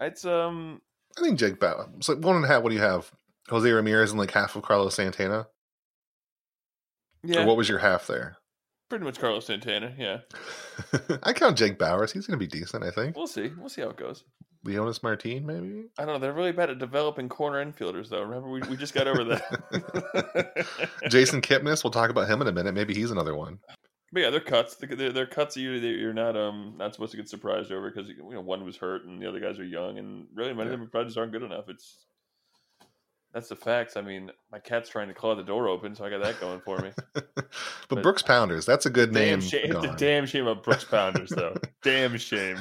[0.00, 0.80] It's um
[1.18, 1.88] I think Jake Bauer.
[2.00, 2.62] So one and a half.
[2.62, 3.10] What do you have?
[3.48, 5.48] Jose Ramirez and like half of Carlos Santana.
[7.24, 8.36] yeah, Or what was your half there?
[8.90, 9.94] Pretty much Carlos Santana.
[9.96, 10.18] Yeah,
[11.22, 12.12] I count Jake Bauers.
[12.12, 12.84] He's going to be decent.
[12.84, 13.50] I think we'll see.
[13.56, 14.24] We'll see how it goes.
[14.66, 15.84] Leonys Martin, maybe.
[15.98, 16.18] I don't know.
[16.18, 18.20] They're really bad at developing corner infielders, though.
[18.20, 20.66] Remember, we, we just got over that.
[21.08, 21.82] Jason Kipnis.
[21.82, 22.74] We'll talk about him in a minute.
[22.74, 23.58] Maybe he's another one.
[24.12, 24.74] But yeah, they're cuts.
[24.74, 28.08] They're, they're cuts that you you're not um not supposed to get surprised over because
[28.08, 30.74] you know one was hurt and the other guys are young and really many Yeah.
[30.74, 31.68] of them probably just aren't good enough.
[31.68, 32.06] It's
[33.32, 33.96] that's the facts.
[33.96, 36.60] I mean, my cat's trying to claw the door open, so I got that going
[36.60, 36.90] for me.
[37.14, 37.48] but,
[37.88, 39.40] But- Brooks Pounders, that's a good damn name.
[39.40, 39.76] shame.
[39.76, 41.56] It's a damn shame about Brooks Pounders, though.
[41.82, 42.58] damn shame.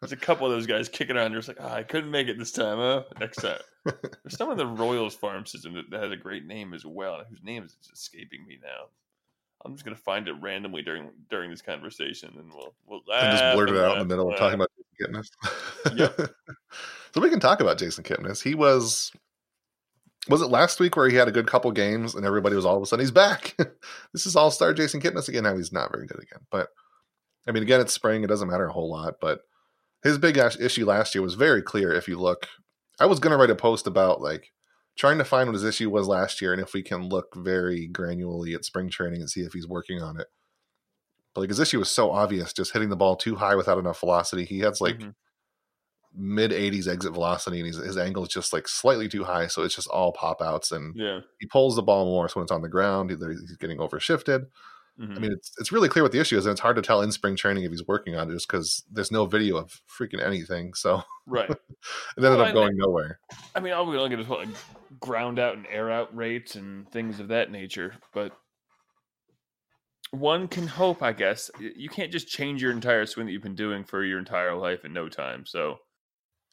[0.00, 1.32] There's a couple of those guys kicking around.
[1.32, 3.02] Just like, ah, I couldn't make it this time, huh?
[3.18, 3.60] Next time.
[3.84, 7.22] There's someone in the Royals farm system that, that has a great name as well,
[7.28, 8.86] whose name is escaping me now.
[9.64, 13.54] I'm just gonna find it randomly during during this conversation, and we'll we'll and just
[13.54, 16.28] blurt it out in the middle of talking about Jason Kipnis.
[17.14, 18.42] so we can talk about Jason Kipnis.
[18.42, 19.12] He was
[20.28, 22.76] was it last week where he had a good couple games and everybody was all
[22.76, 23.56] of a sudden he's back.
[24.12, 25.44] this is all star Jason Kipnis again.
[25.44, 26.46] Now he's not very good again.
[26.50, 26.68] But
[27.46, 29.40] I mean again it's spring, it doesn't matter a whole lot, but
[30.02, 32.48] his big issue last year was very clear if you look.
[33.00, 34.52] I was gonna write a post about like
[34.96, 37.88] trying to find what his issue was last year and if we can look very
[37.92, 40.28] granularly at spring training and see if he's working on it.
[41.34, 44.00] But like his issue was so obvious, just hitting the ball too high without enough
[44.00, 44.44] velocity.
[44.44, 45.14] He has like Mhm.
[46.16, 49.62] Mid 80s exit velocity, and he's, his angle is just like slightly too high, so
[49.62, 50.72] it's just all pop outs.
[50.72, 51.20] And yeah.
[51.40, 54.46] he pulls the ball more, so when it's on the ground, either he's getting overshifted.
[55.00, 55.16] Mhm.
[55.16, 57.00] I mean, it's it's really clear what the issue is, and it's hard to tell
[57.00, 60.22] in spring training if he's working on it, just because there's no video of freaking
[60.22, 60.74] anything.
[60.74, 61.48] So right.
[61.50, 61.58] it
[62.18, 63.18] ended Well, up going nowhere.
[63.54, 64.56] I mean, all we look at is what like
[65.00, 67.94] ground out and air out rates and things of that nature.
[68.12, 68.36] But
[70.10, 71.50] one can hope, I guess.
[71.58, 74.84] You can't just change your entire swing that you've been doing for your entire life
[74.84, 75.46] in no time.
[75.46, 75.78] So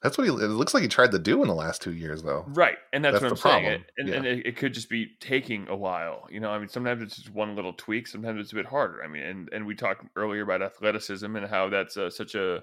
[0.01, 0.29] That's what he.
[0.33, 2.45] It looks like he tried to do in the last two years, though.
[2.47, 3.63] right, and that's, That's what I'm saying.
[3.65, 6.25] problem, It- And, and it, it could just be taking a while.
[6.31, 8.07] You know, I mean, sometimes it's just one little tweak.
[8.07, 9.03] Sometimes it's a bit harder.
[9.03, 12.61] I mean, and and we talked earlier about athleticism and how that's uh, such a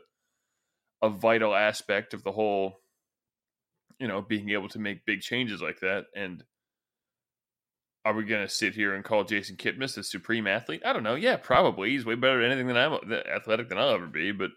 [1.03, 2.81] a vital aspect of the whole.
[3.99, 6.43] You know, being able to make big changes like that, and
[8.05, 10.83] are we going to sit here and call Jason Kipnis the supreme athlete?
[10.85, 11.15] I don't know.
[11.17, 11.91] Yeah, probably.
[11.91, 14.51] He's way better at anything than I'm th- athletic than I'll ever be, but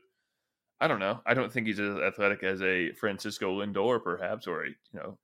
[0.81, 1.19] I don't know.
[1.25, 5.17] I don't think he's as athletic as a Francisco Lindor, perhaps, or a you know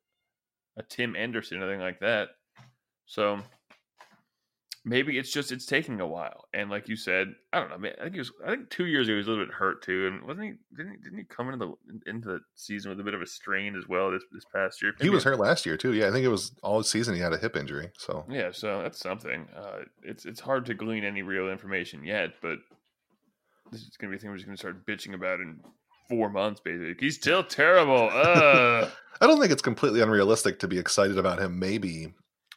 [0.77, 2.29] a Tim Anderson, anything like that.
[3.05, 3.39] So
[4.85, 6.45] maybe it's just it's taking a while.
[6.53, 7.77] And like you said, I don't know.
[7.77, 8.31] Man, I think he was.
[8.45, 10.53] I think two years ago he was a little bit hurt too, and wasn't he?
[10.77, 13.27] Didn't he, didn't he come into the into the season with a bit of a
[13.27, 14.93] strain as well this this past year?
[14.97, 15.93] He Maybe was hurt last year too.
[15.93, 17.89] Yeah, I think it was all season he had a hip injury.
[17.97, 19.47] So yeah, so that's something.
[19.55, 22.59] Uh, it's it's hard to glean any real information yet, but
[23.71, 25.59] this is gonna be a thing we're just gonna start bitching about in
[26.09, 26.61] four months.
[26.63, 28.09] Basically, he's still terrible.
[28.13, 28.89] Uh,
[29.21, 31.57] I don't think it's completely unrealistic to be excited about him.
[31.57, 32.13] Maybe,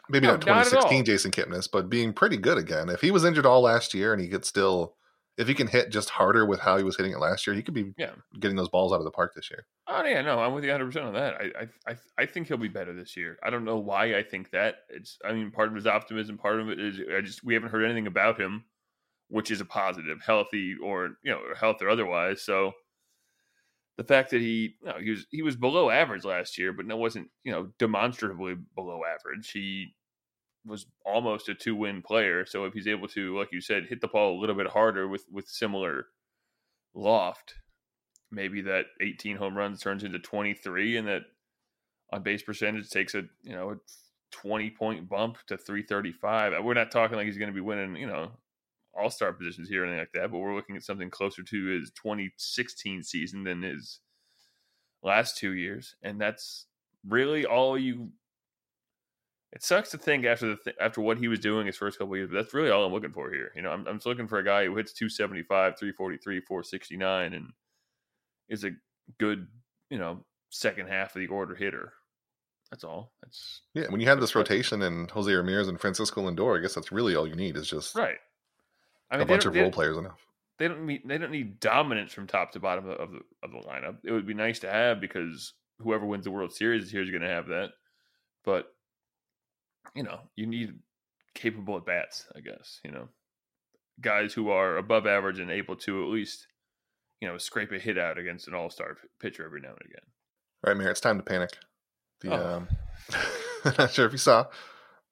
[0.08, 1.04] maybe No, not not 2016 all.
[1.04, 2.88] Jason Kipnis, but being pretty good again.
[2.88, 4.96] If he was injured all last year and he could still,
[5.36, 7.62] if he can hit just harder with how he was hitting it last year, he
[7.62, 8.10] could be Yeah.
[8.40, 9.66] getting those balls out of the park this year.
[9.86, 11.34] oh yeah, no, I'm with you 100 percent on that.
[11.34, 13.38] I, I I I think he'll be better this year.
[13.44, 14.80] I don't know why I think that.
[14.88, 16.38] It's I mean, part of his optimism.
[16.38, 18.64] Part of it is I just we haven't heard anything about him,
[19.28, 22.42] which is a positive, healthy or you know health or otherwise.
[22.42, 22.72] So.
[23.96, 26.86] The fact that he, you know, he was he was below average last year, but
[26.86, 29.50] no, wasn't you know demonstrably below average.
[29.50, 29.88] He
[30.68, 32.46] was almost a two win player.
[32.46, 35.08] So if he's able to, like you said, hit the ball a little bit harder
[35.08, 36.06] with with similar
[36.94, 37.54] loft,
[38.30, 41.22] maybe that 18 home runs turns into 23, and that
[42.12, 43.76] on base percentage takes a you know a
[44.32, 46.52] 20 point bump to 335.
[46.62, 48.30] We're not talking like he's going to be winning you know
[48.98, 51.66] all star positions here or anything like that, but we're looking at something closer to
[51.66, 54.00] his 2016 season than his
[55.02, 56.66] last two years, and that's
[57.06, 58.10] really all you.
[59.52, 62.14] It sucks to think after the th- after what he was doing his first couple
[62.14, 63.50] of years, but that's really all I'm looking for here.
[63.56, 67.52] You know, I'm, I'm just looking for a guy who hits 275, 343, 469, and
[68.48, 68.72] is a
[69.18, 69.46] good,
[69.90, 71.92] you know, second half of the order hitter.
[72.70, 73.12] That's all.
[73.22, 76.74] That's Yeah, when you have this rotation and Jose Ramirez and Francisco Lindor, I guess
[76.74, 78.18] that's really all you need is just right.
[79.10, 80.18] I a they bunch of role players enough.
[80.58, 83.58] they don't need they don't need dominance from top to bottom of the of the
[83.68, 83.96] lineup.
[84.04, 87.22] It would be nice to have because whoever wins the World Series this year going
[87.22, 87.70] to have that.
[88.44, 88.66] But
[89.94, 90.74] you know, you need
[91.34, 92.80] capable at bats, I guess.
[92.84, 93.08] You know,
[94.00, 96.46] guys who are above average and able to at least
[97.20, 100.04] you know scrape a hit out against an all star pitcher every now and again.
[100.64, 101.50] All right, Merritt, it's time to panic.
[102.20, 102.56] The Oh.
[102.56, 102.68] um,
[103.78, 104.46] not sure if you saw,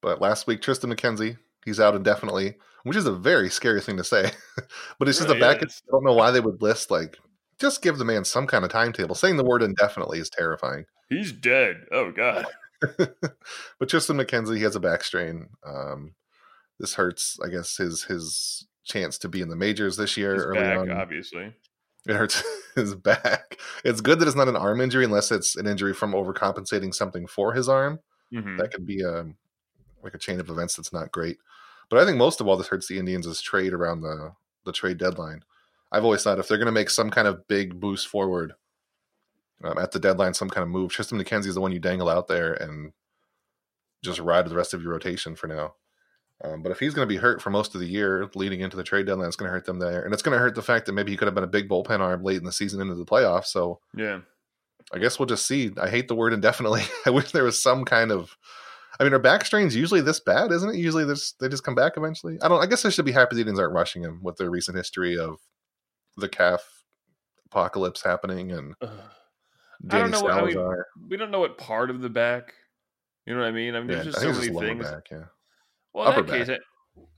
[0.02, 2.54] but last week Triston McKenzie he's out indefinitely,
[2.86, 4.30] which is a very scary thing to say.
[4.98, 5.62] but it's just a really back.
[5.64, 5.82] is.
[5.88, 7.18] I don't know why they would list like
[7.58, 9.16] just give the man some kind of timetable.
[9.16, 10.84] Saying the word indefinitely is terrifying.
[11.08, 11.86] He's dead.
[11.90, 12.46] Oh God.
[12.80, 15.48] but Triston McKenzie, he has a back strain.
[15.66, 16.14] Um,
[16.78, 20.44] this hurts, I guess, his his chance to be in the majors this year He's
[20.44, 20.92] early back, on.
[20.92, 21.52] obviously.
[22.06, 22.40] It hurts
[22.76, 23.58] his back.
[23.84, 27.26] It's good that it's not an arm injury unless it's an injury from overcompensating something
[27.26, 27.98] for his arm.
[28.32, 28.58] Mhm.
[28.58, 29.26] That could be a
[30.04, 31.38] like a chain of events that's not great.
[31.88, 34.32] But I think most of all this hurts the Indians is trade around the
[34.64, 35.42] the trade deadline.
[35.92, 38.54] I've always thought if they're going to make some kind of big boost forward
[39.62, 42.08] um, at the deadline, some kind of move, Triston McKenzie is the one you dangle
[42.08, 42.92] out there and
[44.02, 45.74] just ride the rest of your rotation for now.
[46.44, 48.76] Um, but if he's going to be hurt for most of the year leading into
[48.76, 50.62] the trade deadline, it's going to hurt them there, and it's going to hurt the
[50.62, 52.80] fact that maybe he could have been a big bullpen arm late in the season
[52.80, 53.46] into the playoffs.
[53.46, 54.20] So Yeah.
[54.92, 55.72] I guess we'll just see.
[55.80, 56.82] I hate the word indefinitely.
[57.06, 58.36] I wish there was some kind of.
[58.98, 60.52] I mean, are back strains usually this bad?
[60.52, 61.32] Isn't it usually this?
[61.32, 62.38] They just come back eventually.
[62.42, 62.62] I don't.
[62.62, 65.18] I guess I should be happy the Indians aren't rushing him with their recent history
[65.18, 65.38] of
[66.16, 66.84] the calf
[67.46, 68.90] apocalypse happening and Ugh.
[69.90, 72.54] I don't know what- I mean, we don't know what part of the back.
[73.26, 73.74] You know what I mean?
[73.74, 74.90] I mean, yeah, there's just so many things.
[74.90, 75.08] back.
[75.10, 75.24] Yeah,
[75.92, 76.58] Well, in Upper that case, well,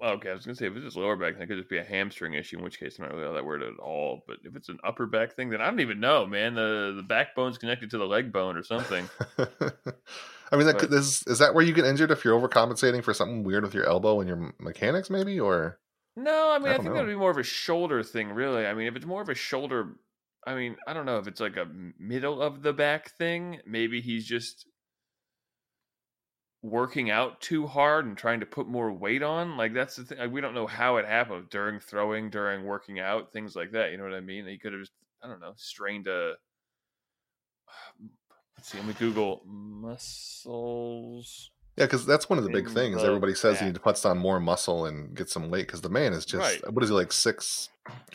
[0.02, 1.78] okay, I was gonna say if it's just lower back, then it could just be
[1.78, 2.58] a hamstring issue.
[2.58, 4.22] In which case, I'm not really all that worried at all.
[4.26, 6.54] But if it's an upper back thing, then I don't even know, man.
[6.54, 9.08] The the backbone's connected to the leg bone or something.
[10.50, 13.02] I mean, that But- could, is is that where you get injured if you're overcompensating
[13.04, 15.38] for something weird with your elbow and your mechanics, maybe?
[15.38, 15.78] Or
[16.16, 16.94] No, I mean, I I, think know.
[16.94, 18.66] that'd be more of a shoulder thing, really.
[18.66, 19.96] I mean, if it's more of a shoulder,
[20.46, 21.66] I mean, I don't know if it's like a
[21.98, 23.60] middle of the back thing.
[23.66, 24.66] Maybe he's just
[26.62, 29.56] working out too hard and trying to put more weight on.
[29.56, 30.18] Like that's the thing.
[30.18, 33.90] Like, we don't know how it happened during throwing, during working out, things like that.
[33.92, 34.46] You know what I mean?
[34.46, 34.92] He could have just,
[35.22, 36.34] I don't know, strained a.
[38.56, 38.78] Let's see.
[38.78, 41.50] Let me Google muscles.
[41.76, 43.00] yeah, because that's one of the big things.
[43.00, 45.80] the Everybody says you need to put on more muscle and get some weight because
[45.80, 46.74] the man is just Right.
[46.74, 47.68] what is he like six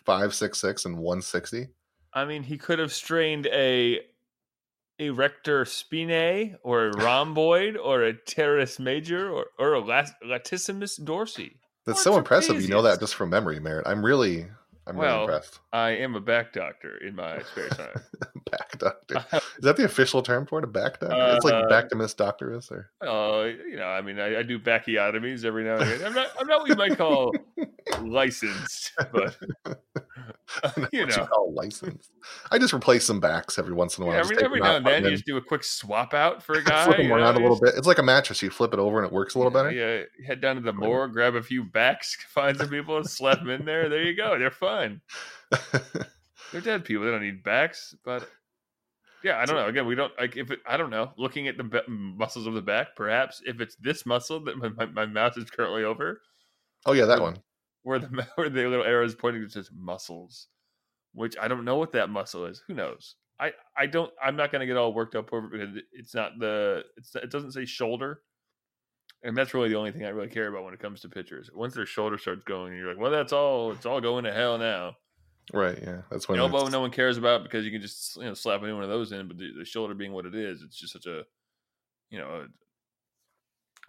[0.06, 1.68] five, six six, and one sixty.
[2.14, 4.02] I mean, he could have strained a
[5.08, 11.54] erector spinae or a rhomboid or a teres major or, or a lat- latissimus dorsi.
[11.86, 12.62] That's Or so impressive.
[12.62, 13.86] You know that just from memory, Merritt.
[13.88, 14.46] I'm really,
[14.88, 15.60] I'm really impressed.
[15.74, 18.02] I am a back doctor in my spare time.
[18.52, 19.26] back doctor.
[19.58, 20.64] Is that the official term for it?
[20.64, 21.36] A back doctor?
[21.36, 24.44] it's like Uh, back to Miss Doctorus, or Oh, you know, I mean, I, I
[24.44, 26.06] do bacchiotomies every now and again.
[26.08, 27.34] I'm not, I'm not what you might call
[28.02, 29.36] licensed, but
[30.92, 32.12] you know, you call licensed.
[32.52, 34.16] I just replace some backs every once in a while.
[34.16, 36.64] yeah, every, every now and then you just do a quick swap out for a
[36.64, 36.86] guy.
[36.86, 37.76] flip them around know, a little bit.
[37.76, 38.42] It's like a mattress.
[38.42, 39.72] You flip it over and it works a little better.
[39.72, 43.40] Yeah, head down to the morgue, grab a few backs, find some people, and slap
[43.40, 43.90] them in there.
[43.90, 44.38] There you go.
[44.38, 45.02] They're fine.
[46.52, 47.06] They're dead people.
[47.06, 47.96] They don't need backs.
[48.06, 48.30] But
[49.24, 49.68] yeah, I don't know.
[49.68, 50.60] Again, we don't like if it.
[50.68, 51.12] I don't know.
[51.18, 54.58] Looking at the ba- mm, muscles of the back, perhaps if it's this muscle that
[54.58, 56.22] my, my, my mouth is currently over,
[56.86, 57.38] oh yeah, that one.
[57.84, 60.48] Where the where the little arrow is pointing to muscles,
[61.14, 62.64] which I don't know what that muscle is.
[62.68, 63.16] Who knows?
[63.40, 64.12] I I don't.
[64.24, 66.84] I'm not going to get all worked up over it because it's not the.
[66.98, 68.22] It's it doesn't say shoulder,
[69.24, 71.50] and that's really the only thing I really care about when it comes to pitchers.
[71.54, 73.72] Once their shoulder starts going, you're like, well, that's all.
[73.72, 74.96] It's all going to hell now.
[75.52, 75.78] Right.
[75.82, 76.04] Yeah.
[76.10, 78.64] That's when Elbow, it's- no one cares about because you can just you know slap
[78.64, 79.28] any one of those in.
[79.28, 81.24] But the, the shoulder being what it is, it's just such a
[82.10, 82.48] you know a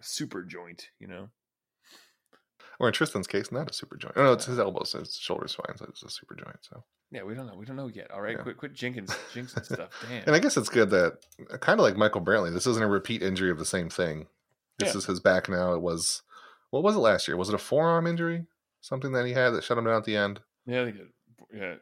[0.01, 0.89] super joint.
[0.99, 1.29] You know.
[2.79, 4.13] Or in Triston's case, not a super joint.
[4.17, 6.57] Oh, no, it's his elbow, so his shoulder's fine, so it's a super joint.
[6.61, 7.55] So, Yeah, we don't know.
[7.55, 8.11] We don't know yet.
[8.11, 8.43] All right, Yeah.
[8.43, 9.89] quit, quit jinxing, jinxing stuff.
[10.09, 10.23] Damn.
[10.27, 11.19] and I guess it's good that,
[11.61, 14.27] kind of like Michael Brantley, this isn't a repeat injury of the same thing.
[14.77, 14.97] This Yeah.
[14.97, 15.73] is his back now.
[15.73, 16.21] It was,
[16.71, 17.37] what was it last year?
[17.37, 18.45] Was it a forearm injury?
[18.81, 20.41] Something that he had that shut him down at the end.
[20.65, 21.07] Yeah, I think it,
[21.53, 21.75] yeah.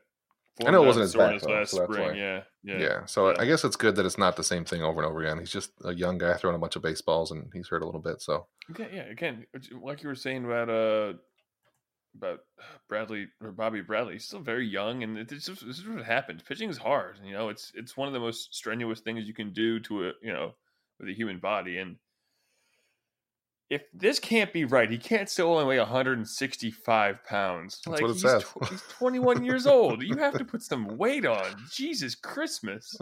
[0.66, 2.16] I know it wasn't his back, though, last so spring.
[2.16, 3.06] Yeah, yeah, Yeah.
[3.06, 3.38] So Yeah.
[3.42, 5.40] I guess it's good that it's not the same thing over and over again.
[5.40, 8.02] He's just a young guy throwing a bunch of baseballs, and he's hurt a little
[8.02, 8.22] bit.
[8.22, 9.04] So Okay, yeah.
[9.04, 9.46] Again,
[9.82, 11.14] like you were saying about uh
[12.16, 12.42] about
[12.88, 16.44] Bradley or Bobby Bradley, he's still very young, and it- just, this is what happens.
[16.44, 17.20] Pitching is hard.
[17.24, 20.12] You know, it's it's one of the most strenuous things you can do to a
[20.22, 20.54] you know
[21.00, 21.96] with a human body, and
[23.74, 27.82] if this can't be right, he can't still only weigh 165 pounds.
[27.86, 28.44] That's like what it he's, says.
[28.44, 30.04] tw- he's 21 years old.
[30.04, 31.56] You have to put some weight on.
[31.72, 32.96] Jesus Christmas.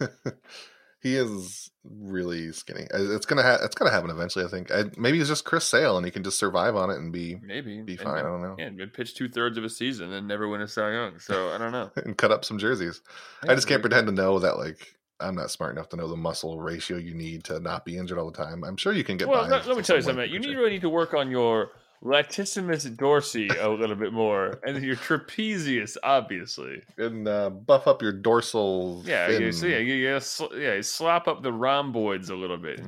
[1.02, 2.86] he is really skinny.
[2.92, 4.44] It's gonna ha- it's gonna happen eventually.
[4.44, 4.70] I think.
[4.72, 7.36] I, maybe it's just Chris Sale, and he can just survive on it and be
[7.42, 8.18] Maybe be and- fine.
[8.18, 8.56] I don't know.
[8.58, 11.18] Yeah, and pitch two thirds of a season and never win a Cy Young.
[11.18, 11.90] So I don't know.
[12.04, 13.02] and cut up some jerseys.
[13.46, 16.16] I just can't pretend to know that like I'm not smart enough to know the
[16.16, 18.64] muscle ratio you need to not be injured all the time.
[18.64, 19.48] I'm sure you can get Well, by.
[19.48, 20.30] let, let me tell you something.
[20.30, 21.70] You need, really need to work on your
[22.04, 26.82] latissimus dorsi a little bit more, and your trapezius, obviously.
[26.98, 29.02] and uh, buff up your dorsal.
[29.06, 29.40] Yeah, fin.
[29.42, 32.80] you, so yeah, you, you, sl- yeah, you slop up the rhomboids a little bit.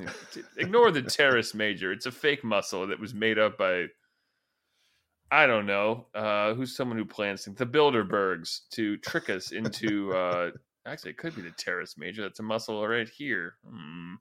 [0.59, 3.87] Ignore the teres major; it's a fake muscle that was made up by
[5.31, 7.57] I don't know uh, who's someone who plans things.
[7.59, 10.13] The Bilderbergs to trick us into.
[10.15, 10.51] Uh,
[10.89, 12.23] actually, it could be the teres major.
[12.23, 13.55] That's a muscle right here.
[13.69, 14.15] Hmm.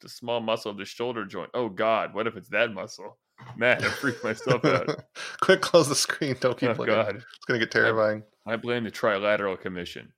[0.00, 1.50] The small muscle of the shoulder joint.
[1.54, 3.18] Oh God, what if it's that muscle?
[3.56, 5.04] Man, I freaked myself out.
[5.40, 6.36] Quick, close the screen.
[6.40, 6.86] Don't keep Oh looking.
[6.94, 8.22] God, It's gonna get terrifying.
[8.46, 10.12] I blame the Trilateral Commission.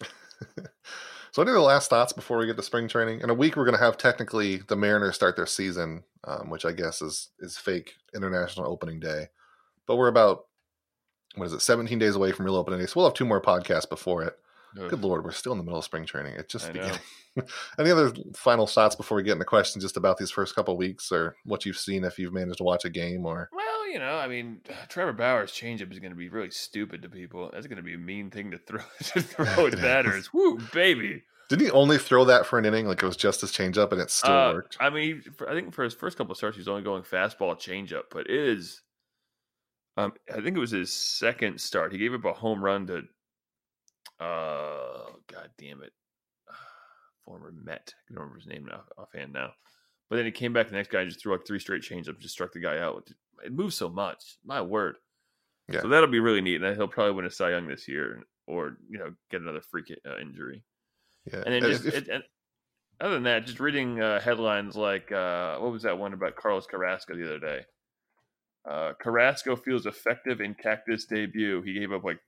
[1.32, 3.20] So, any of the last thoughts before we get to spring training?
[3.20, 6.64] In a week, we're going to have technically the Mariners start their season, um, which
[6.64, 9.28] I guess is is fake international opening day.
[9.86, 10.46] But we're about
[11.36, 12.86] what is it, 17 days away from real opening day.
[12.86, 14.36] So we'll have two more podcasts before it.
[14.78, 14.88] Ugh.
[14.90, 16.34] Good lord, we're still in the middle of spring training.
[16.34, 16.84] It's just I the know.
[17.36, 17.50] beginning.
[17.78, 21.10] Any other final thoughts before we get into questions just about these first couple weeks
[21.12, 24.16] or what you've seen if you've managed to watch a game or Well, you know,
[24.18, 27.50] I mean, Trevor Bauer's changeup is going to be really stupid to people.
[27.52, 30.32] That's going to be a mean thing to throw to throw at batters.
[30.32, 31.22] Woo, baby.
[31.48, 34.00] Didn't he only throw that for an inning like it was just his changeup and
[34.00, 34.76] it still Uh, worked?
[34.78, 37.56] I mean, I think for his first couple of starts, he was only going fastball,
[37.56, 38.82] changeup, but it is.
[39.96, 41.90] Um, I think it was his second start.
[41.90, 43.02] He gave up a home run to.
[44.18, 45.92] Uh, God damn it,
[47.24, 47.92] former Met.
[47.94, 49.50] I can remember his name now offhand now.
[50.08, 52.18] But then he came back the next guy and just threw like three straight changeups,
[52.18, 53.08] just struck the guy out.
[53.44, 54.38] It moves so much.
[54.44, 54.96] My word.
[55.68, 55.82] Yeah.
[55.82, 58.76] So that'll be really neat, and he'll probably win a Cy Young this year, or
[58.88, 60.64] you know, get another freak uh, injury.
[61.32, 61.42] yeah.
[61.46, 62.24] And then just if- it, and
[63.00, 66.66] other than that, just reading uh, headlines like uh, what was that one about Carlos
[66.66, 67.60] Carrasco the other day?
[68.68, 71.62] Uh, Carrasco feels effective in Cactus debut.
[71.62, 72.18] He gave up like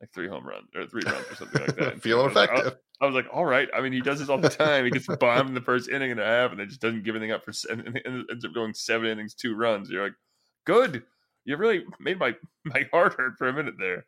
[0.00, 2.02] like three home runs or three runs or something like that.
[2.02, 2.78] feeling I like, oh, effective.
[3.00, 3.68] I was like, all right.
[3.74, 4.84] I mean, he does this all the time.
[4.84, 7.16] He gets bombed in the first inning and a half, and then just doesn't give
[7.16, 7.86] anything up for seven.
[8.04, 9.90] And ends up going seven innings, two runs.
[9.90, 10.14] You're like,
[10.64, 11.02] good.
[11.44, 14.06] You really made my my heart hurt for a minute there.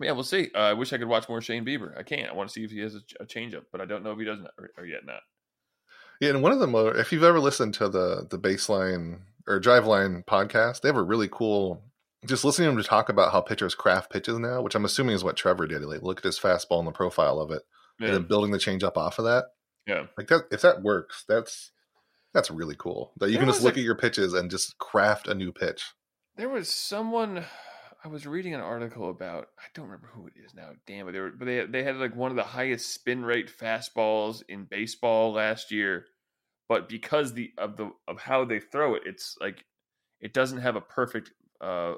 [0.00, 0.50] Yeah, we'll see.
[0.54, 1.98] Uh, I wish I could watch more Shane Bieber.
[1.98, 2.30] I can't.
[2.30, 4.18] I want to see if he has a, a changeup, but I don't know if
[4.18, 5.20] he doesn't or, or yet not.
[6.20, 10.24] Yeah, and one of them, if you've ever listened to the the baseline or driveline
[10.24, 11.82] podcast, they have a really cool.
[12.26, 15.14] Just listening to him to talk about how pitchers craft pitches now, which I'm assuming
[15.14, 15.82] is what Trevor did.
[15.82, 17.62] Like, look at his fastball and the profile of it,
[17.98, 19.46] and then building the change up off of that.
[19.86, 20.06] yeah.
[20.18, 21.70] Like that, if that works, that's
[22.34, 23.12] that's really cool.
[23.18, 25.50] That you There can just look a- at your pitches and just craft a new
[25.52, 25.92] pitch.
[26.36, 27.44] There was someone
[28.04, 29.48] I was reading an article about.
[29.58, 30.70] I don't remember who it is now.
[30.86, 31.12] Damn it!
[31.12, 34.64] They were, but they they had like one of the highest spin rate fastballs in
[34.64, 36.04] baseball last year.
[36.68, 39.64] But because the of the of how they throw it, it's like
[40.20, 41.94] it doesn't have a perfect uh,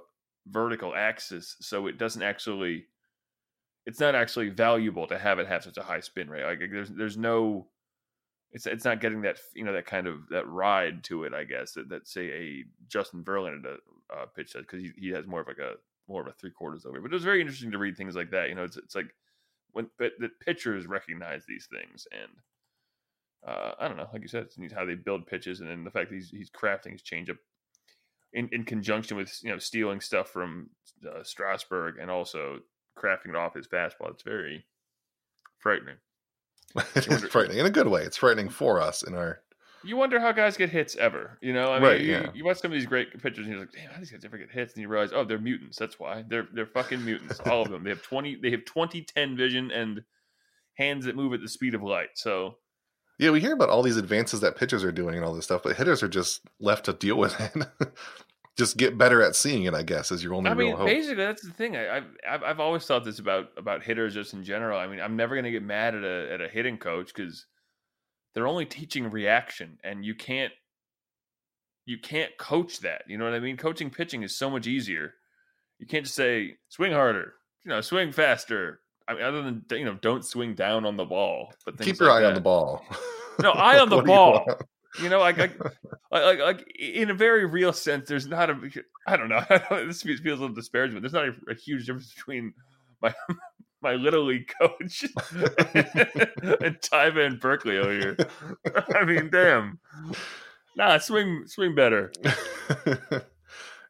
[0.46, 2.86] vertical axis, so it doesn't actually.
[3.84, 6.44] It's not actually valuable to have it have such a high spin rate.
[6.44, 7.68] Like there's there's no.
[8.52, 11.34] It's it's not getting that you know that kind of that ride to it.
[11.34, 13.76] I guess that, that say a Justin Verlander
[14.14, 15.74] uh, pitch does because he, he has more of like a
[16.08, 17.00] more of a three quarters over.
[17.00, 18.48] But it was very interesting to read things like that.
[18.48, 19.14] You know, it's it's like
[19.72, 22.30] when but the pitchers recognize these things, and
[23.46, 25.90] uh, I don't know, like you said, it's how they build pitches, and then the
[25.90, 27.38] fact that he's he's crafting his changeup
[28.32, 30.70] in in conjunction with you know stealing stuff from
[31.06, 32.60] uh, Strasburg and also
[32.98, 34.10] crafting it off his fastball.
[34.10, 34.64] It's very
[35.58, 35.96] frightening.
[36.94, 38.02] it's wonder- frightening in a good way.
[38.02, 39.40] It's frightening for us in our.
[39.84, 41.38] You wonder how guys get hits ever.
[41.42, 42.30] You know, I mean, Right, you, yeah.
[42.34, 44.38] you watch some of these great pitchers, and you're like, "Damn, how these guys ever
[44.38, 45.76] get hits?" And you realize, oh, they're mutants.
[45.76, 47.40] That's why they're they're fucking mutants.
[47.40, 47.82] All of them.
[47.82, 48.36] They have twenty.
[48.36, 50.04] They have twenty ten vision and
[50.74, 52.10] hands that move at the speed of light.
[52.14, 52.58] So
[53.22, 55.62] Yeah, we hear about all these advances that pitchers are doing and all this stuff,
[55.62, 57.92] but hitters are just left to deal with it.
[58.56, 60.86] just get better at seeing it, I guess, is your only I real mean, hope.
[60.86, 61.76] basically, that's the thing.
[61.76, 64.76] I, I've, I've I've always thought this about about hitters just in general.
[64.76, 67.46] I mean, I'm never going to get mad at a at a hitting coach because
[68.34, 70.52] they're only teaching reaction, and you can't
[71.86, 73.02] you can't coach that.
[73.06, 73.56] You know what I mean?
[73.56, 75.14] Coaching pitching is so much easier.
[75.78, 78.80] You can't just say swing harder, you know, swing faster.
[79.08, 82.08] I mean, other than you know, don't swing down on the ball, but Keep your
[82.08, 82.84] like eye on the ball.
[83.40, 84.46] No, eye on the do you ball.
[85.00, 85.58] You know, like, like,
[86.10, 88.58] like, like, in a very real sense, there's not a,
[89.06, 89.42] I don't know,
[89.86, 91.02] this feels feels a little disparagement.
[91.02, 92.52] There's not a, a huge difference between
[93.00, 93.14] my
[93.80, 95.04] my little league coach
[95.74, 98.16] and Ty Van Burkleo over here.
[98.94, 99.80] I mean, damn.
[100.76, 102.12] Nah, swing, swing better.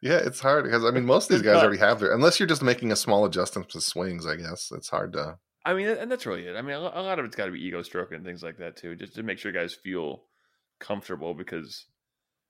[0.03, 2.47] Yeah, it's hard because I mean most of these guys already have their unless you're
[2.47, 4.25] just making a small adjustment to swings.
[4.27, 5.37] I guess it's hard to.
[5.65, 6.57] I mean, and that's really it.
[6.57, 8.75] I mean, a lot of it's got to be ego stroking and things like that
[8.75, 10.23] too, just to make sure guys feel
[10.81, 11.33] comfortable.
[11.33, 11.85] Because,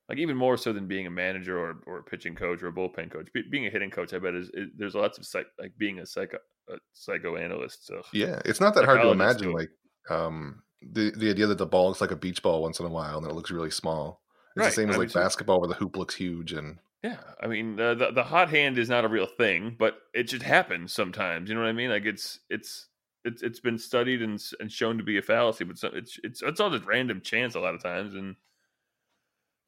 [0.10, 2.74] like, even more so than being a manager or, or a pitching coach or a
[2.74, 5.46] bullpen coach, be, being a hitting coach, I bet is, is there's lots of psych,
[5.60, 6.40] like being a psycho
[6.70, 7.86] a psychoanalyst.
[7.86, 9.50] So Yeah, it's not that hard to imagine.
[9.50, 9.70] do Like
[10.10, 12.90] um, the the idea that the ball looks like a beach ball once in a
[12.90, 14.22] while and it looks really small.
[14.56, 16.80] It's Right, the same as I like mean, basketball where the hoop looks huge and
[17.04, 20.44] Yeah, I mean the, the hot hand is not a real thing, but it just
[20.44, 21.50] happens sometimes.
[21.50, 21.90] You know what I mean?
[21.90, 22.88] Like it's it's
[23.26, 26.60] it's it's been studied and and shown to be a fallacy, but it's it's it's
[26.62, 28.16] all just random chance a lot of times.
[28.16, 28.38] And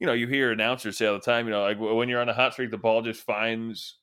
[0.00, 2.28] you know, you hear announcers say all the time, you know, like when you're on
[2.28, 3.98] a hot streak, the ball just finds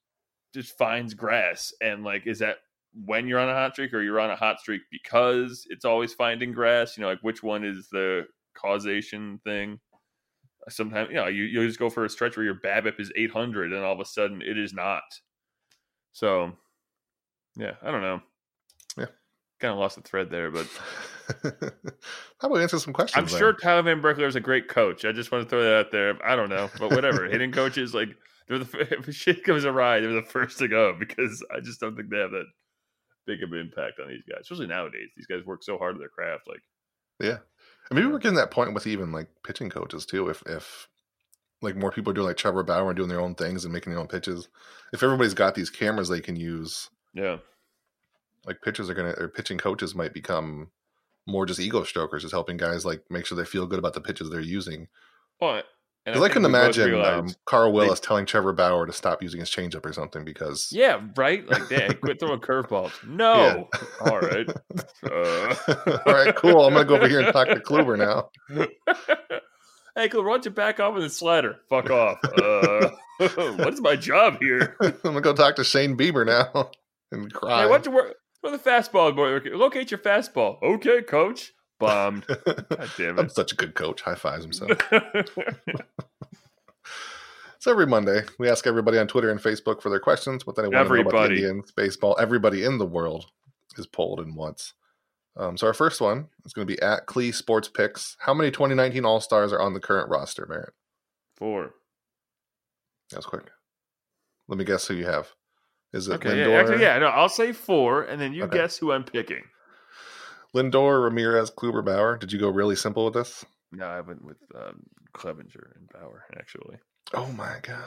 [0.54, 2.58] just finds grass, and like is that
[3.06, 6.14] when you're on a hot streak or you're on a hot streak because it's always
[6.14, 6.98] finding grass?
[6.98, 9.80] You know, like which one is the causation thing?
[10.70, 13.74] Sometimes you know you you just go for a stretch where your BABIP is 800
[13.74, 15.03] and all of a sudden it is not.
[16.14, 16.53] So,
[17.57, 18.22] yeah, I don't know.
[18.97, 19.07] Yeah.
[19.59, 20.68] kind of lost the thread there, but
[21.43, 23.18] How about we answer some questions?
[23.18, 23.39] I'm then?
[23.39, 25.05] sure Tyler Van Burkleo is a great coach.
[25.05, 26.18] I just want to throw that out there.
[26.26, 27.26] I don't know, but whatever.
[27.30, 28.09] Hitting coaches like
[28.47, 31.95] they're the if shit goes awry, they're the first to go because I just don't
[31.95, 32.45] think they have that
[33.26, 35.09] big of an impact on these guys, especially nowadays.
[35.16, 36.47] These guys work so hard at their craft.
[36.47, 36.61] Like,
[37.22, 37.38] Yeah,
[37.90, 40.30] and maybe we're getting that point with even like pitching coaches too.
[40.30, 40.88] If if
[41.62, 43.92] like more people are doing like Trevor Bauer and doing their own things and making
[43.92, 44.48] their own pitches,
[44.92, 47.38] if everybody's got these cameras they can use, yeah,
[48.46, 50.72] like pitchers are gonna or pitching coaches might become
[51.26, 54.02] more just ego strokers, just helping guys like make sure they feel good about the
[54.02, 54.88] pitches they're using.
[55.40, 55.66] but
[56.06, 59.86] and I, couldn't imagine um, Carl Willis telling Trevor Bauer to stop using his changeup
[59.86, 61.47] or something because yeah, right.
[61.47, 62.91] Like, dang, quit throwing curveballs.
[63.08, 63.70] No,
[64.01, 64.47] all right.
[65.04, 65.56] Uh,
[66.06, 66.66] all right, cool.
[66.66, 68.30] I'm gonna go over here and talk to Kluber now.
[69.95, 70.24] hey, cool.
[70.24, 71.58] Why don't you back off with the slider?
[71.70, 72.18] Fuck off.
[72.24, 72.89] Uh,
[73.58, 74.76] what's my job here?
[74.82, 76.72] I'm gonna go talk to Shane Bieber now
[77.12, 77.64] and cry.
[77.64, 78.16] Hey, why don't you work?
[78.41, 79.39] Where the fastball boy?
[79.56, 80.62] Locate your fastball.
[80.64, 81.54] Okay, coach.
[81.80, 82.26] Bombed.
[82.46, 84.02] God damn I'm such a good coach.
[84.02, 84.72] High fives himself.
[87.60, 90.64] So every Monday, we ask everybody on Twitter and Facebook for their questions, what they
[90.64, 92.18] want to know about the Indians, baseball.
[92.20, 93.28] Everybody in the world
[93.78, 94.74] is polled in once.
[95.38, 98.18] Um, so our first one is going to be at Clee Sports Picks.
[98.20, 100.74] How many 2019 All Stars are on the current roster, Merritt?
[101.38, 101.74] Four.
[103.12, 103.50] That was quick.
[104.50, 105.32] Let me guess who you have.
[105.94, 106.32] Is it Okay.
[106.32, 107.00] Lindor, Yeah, actually, yeah.
[107.00, 108.58] No, I'll say four, and then you Okay.
[108.58, 109.44] guess who I'm picking.
[110.56, 112.18] Lindor, Ramirez, Kluber, Bauer?
[112.18, 113.45] Did you go really simple with this?
[113.72, 114.84] No, I went with um,
[115.16, 116.26] Clevinger and Bauer.
[116.38, 116.78] Actually,
[117.14, 117.84] Oh my god,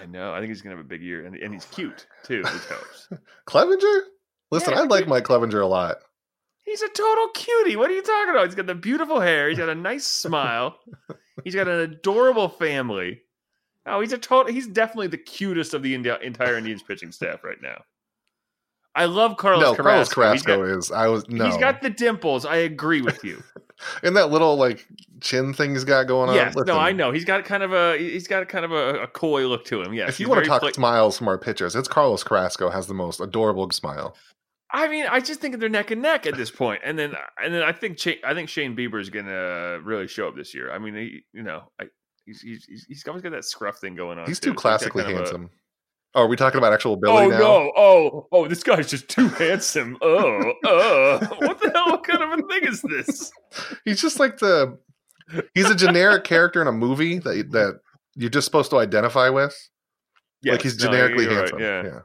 [0.00, 0.32] I know.
[0.32, 3.08] I think he's gonna have a big year, and, and he's cute too, which helps.
[3.46, 4.00] Clevinger.
[4.50, 5.08] Listen, Yeah, I like.
[5.08, 5.96] Mike Clevinger a lot.
[6.64, 7.76] He's a total cutie.
[7.76, 8.46] What are you talking about?
[8.46, 9.48] He's got the beautiful hair.
[9.48, 10.78] He's got a nice smile.
[11.44, 13.22] He's got an adorable family.
[13.84, 14.52] Oh, he's a total.
[14.52, 17.82] He's definitely the cutest of the entire Indians pitching staff right now.
[18.94, 20.14] I love Carlos no, Carrasco.
[20.20, 20.92] Carlos He's got- Carrasco is.
[20.92, 21.46] I was no.
[21.46, 22.44] He's got the dimples.
[22.44, 23.42] I agree with you.
[24.02, 24.86] and that little like
[25.20, 26.34] chin thing he's got going on.
[26.34, 27.10] yes, no, I know.
[27.10, 29.94] He's got kind of a he's got kind of a, a coy look to him.
[29.94, 32.86] Yes, If you want to talk pla- smiles from our pitchers, it's Carlos Carrasco has
[32.86, 34.16] the most adorable smile.
[34.74, 37.52] I mean, I just think they're neck and neck at this point, and then and
[37.52, 40.54] then I think Shane, I think Shane Bieber is going to really show up this
[40.54, 40.72] year.
[40.72, 41.84] I mean, he, you know, I,
[42.24, 44.26] he's, he's he's always got that scruff thing going on.
[44.26, 45.50] He's too, too classically of a- handsome.
[46.14, 47.38] Oh, are we talking about actual ability oh now?
[47.38, 47.72] no!
[47.74, 49.96] Oh oh, this guy's just too handsome.
[50.02, 51.86] Oh uh, what the hell?
[51.86, 53.32] What kind of a thing is this?
[53.84, 54.78] He's just like the.
[55.54, 57.80] He's a generic character in a movie that that
[58.14, 59.56] you're just supposed to identify with.
[60.44, 61.60] like he's generically right, handsome.
[61.60, 61.82] yeah.
[61.84, 62.00] yeah.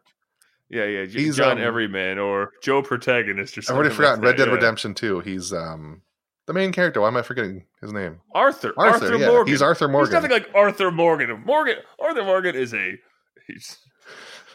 [0.70, 1.06] yeah, yeah.
[1.06, 3.86] He's, John um, Everyman or Joe Protagonist or something.
[3.86, 4.06] I've something.
[4.06, 4.54] already like forgotten Red Dead yeah.
[4.54, 5.20] Redemption 2.
[5.22, 6.02] He's um
[6.46, 7.02] the main character.
[7.02, 8.22] Why am I forgetting his name?
[8.34, 8.74] Arthur.
[8.78, 9.06] Arthur.
[9.06, 9.52] Arthur, yeah, Morgan.
[9.52, 10.08] he's Arthur Morgan.
[10.08, 11.44] He's nothing like Arthur Morgan.
[11.46, 11.76] Morgan.
[12.00, 12.94] Arthur Morgan is a
[13.48, 13.78] he's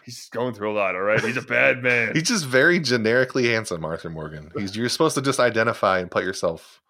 [0.05, 0.94] he's going through a lot.
[0.94, 2.12] All right, he's a bad man.
[2.14, 4.50] He's just very generically handsome, Arthur Morgan.
[4.57, 6.80] He's you're supposed to just identify and put yourself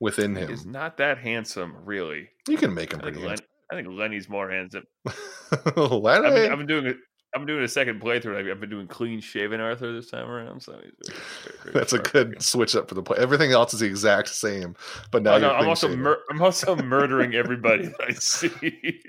[0.00, 0.48] within him.
[0.48, 2.28] He's not that handsome, really.
[2.48, 3.38] You can make him I think, pretty Len,
[3.70, 4.84] I think Lenny's more handsome.
[5.06, 5.66] handsome.
[5.76, 6.30] I've Lenny.
[6.30, 6.96] been, I've been doing it.
[7.34, 8.36] I'm doing a second playthrough.
[8.38, 10.60] I've- been doing clean shaven Arthur this time around.
[10.60, 12.40] So he's very, very, very That's a good looking.
[12.42, 13.16] switch up for the play.
[13.18, 14.76] Everything else is the exact same,
[15.10, 19.00] but now Oh, no, I'm also mur- I'm also murdering everybody that I see.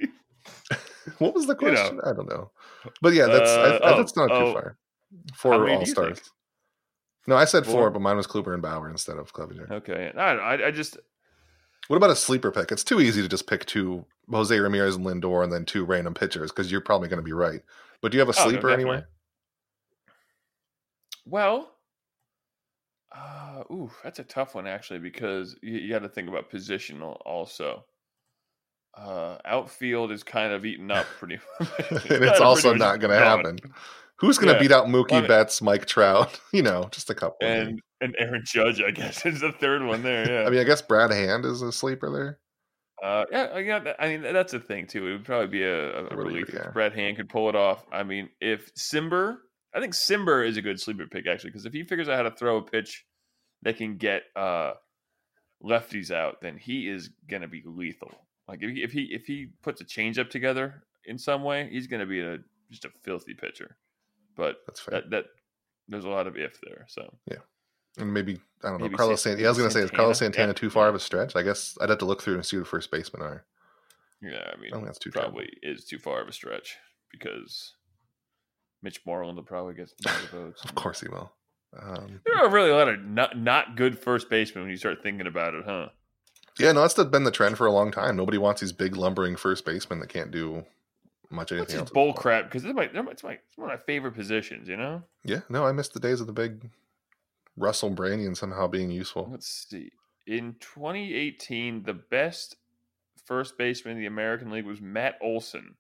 [1.18, 1.74] What was the you know.
[1.76, 2.00] question?
[2.06, 2.50] I don't know.
[3.02, 4.46] But yeah, that's Uh, I, oh, that's not oh.
[4.46, 4.78] too far.
[5.36, 6.22] Four all stars.
[7.28, 7.92] No, I said four, Four?
[7.92, 9.72] but mine was Kluber and Bauer instead of Clevinger.
[9.72, 10.98] okay, I, I, I just
[11.88, 12.72] What about a sleeper pick?
[12.72, 16.14] It's too easy to just pick two Jose Ramirez and Lindor and then two random
[16.14, 17.62] pitchers because you're probably going to be right.
[18.02, 19.04] But do you have a Oh, no, sleeper anyway?
[21.26, 21.72] Well,
[23.16, 27.22] uh, ooh, that's a tough one actually because you, you got to think about positional
[27.26, 27.86] also.
[28.96, 31.40] Uh, outfield is kind of eaten up pretty.
[31.60, 31.68] and
[32.02, 33.58] kinda it's also not going to happen.
[34.18, 34.60] Who's going to Yeah.
[34.62, 36.40] beat out Mookie I mean- Betts, Mike Trout?
[36.54, 37.38] You know, just a couple.
[37.42, 40.30] And and Aaron Judge, I guess, is the third one there.
[40.30, 42.40] Yeah, I mean, I guess Brad Hand is a sleeper there.
[43.02, 43.94] uh, yeah, yeah.
[43.98, 45.08] I mean, that's a thing too.
[45.08, 46.68] It would probably be a, a A relief yeah.
[46.68, 47.86] if Brad Hand could pull it off.
[47.92, 49.38] I mean, if Cimber,
[49.74, 52.24] I think Cimber is a good sleeper pick actually because if he figures out how
[52.24, 53.06] to throw a pitch
[53.64, 54.74] that can get uh,
[55.64, 58.12] lefties out, then he is gonna be lethal.
[58.48, 61.88] Like if he if he if he puts a changeup together in some way, he's
[61.88, 62.38] gonna be a
[62.72, 63.78] just a filthy pitcher.
[64.36, 65.02] But That's fair.
[65.02, 65.26] that that
[65.88, 66.86] there's a lot of if there.
[66.90, 67.38] So yeah,
[67.98, 68.86] and maybe I don't know.
[68.86, 69.42] maybe Carlos San- Santana.
[69.42, 70.48] Yeah, I was going to say, is Carlos Santana?
[70.50, 71.36] Yeah, too far of a stretch?
[71.36, 73.46] I guess I'd have to look through and see who the first basemen are.
[74.22, 75.34] yeah, I mean, I think that's too terrible.
[75.34, 76.78] probably is too far of a stretch
[77.12, 77.76] because
[78.82, 80.64] Mitch Moreland will probably get some of the votes.
[80.64, 81.32] Of course he will.
[81.80, 85.02] Um, There are really a lot of not not good first basemen when you start
[85.04, 85.90] thinking about it, huh?
[86.60, 88.16] Yeah, no, that's the- been the trend for a long time.
[88.16, 90.66] Nobody wants these big lumbering first basemen that can't do
[91.30, 91.84] much That's anything else.
[91.86, 94.78] just bull crap because it's my, it's my it's one of my favorite positions, you
[94.78, 95.04] know.
[95.24, 96.70] Yeah, no, I missed the days of the big
[97.58, 99.28] Russell Branyan somehow being useful.
[99.32, 99.92] Let's see.
[100.28, 102.56] In 2018, the best
[103.26, 105.76] first baseman in the American League was Matt Olson.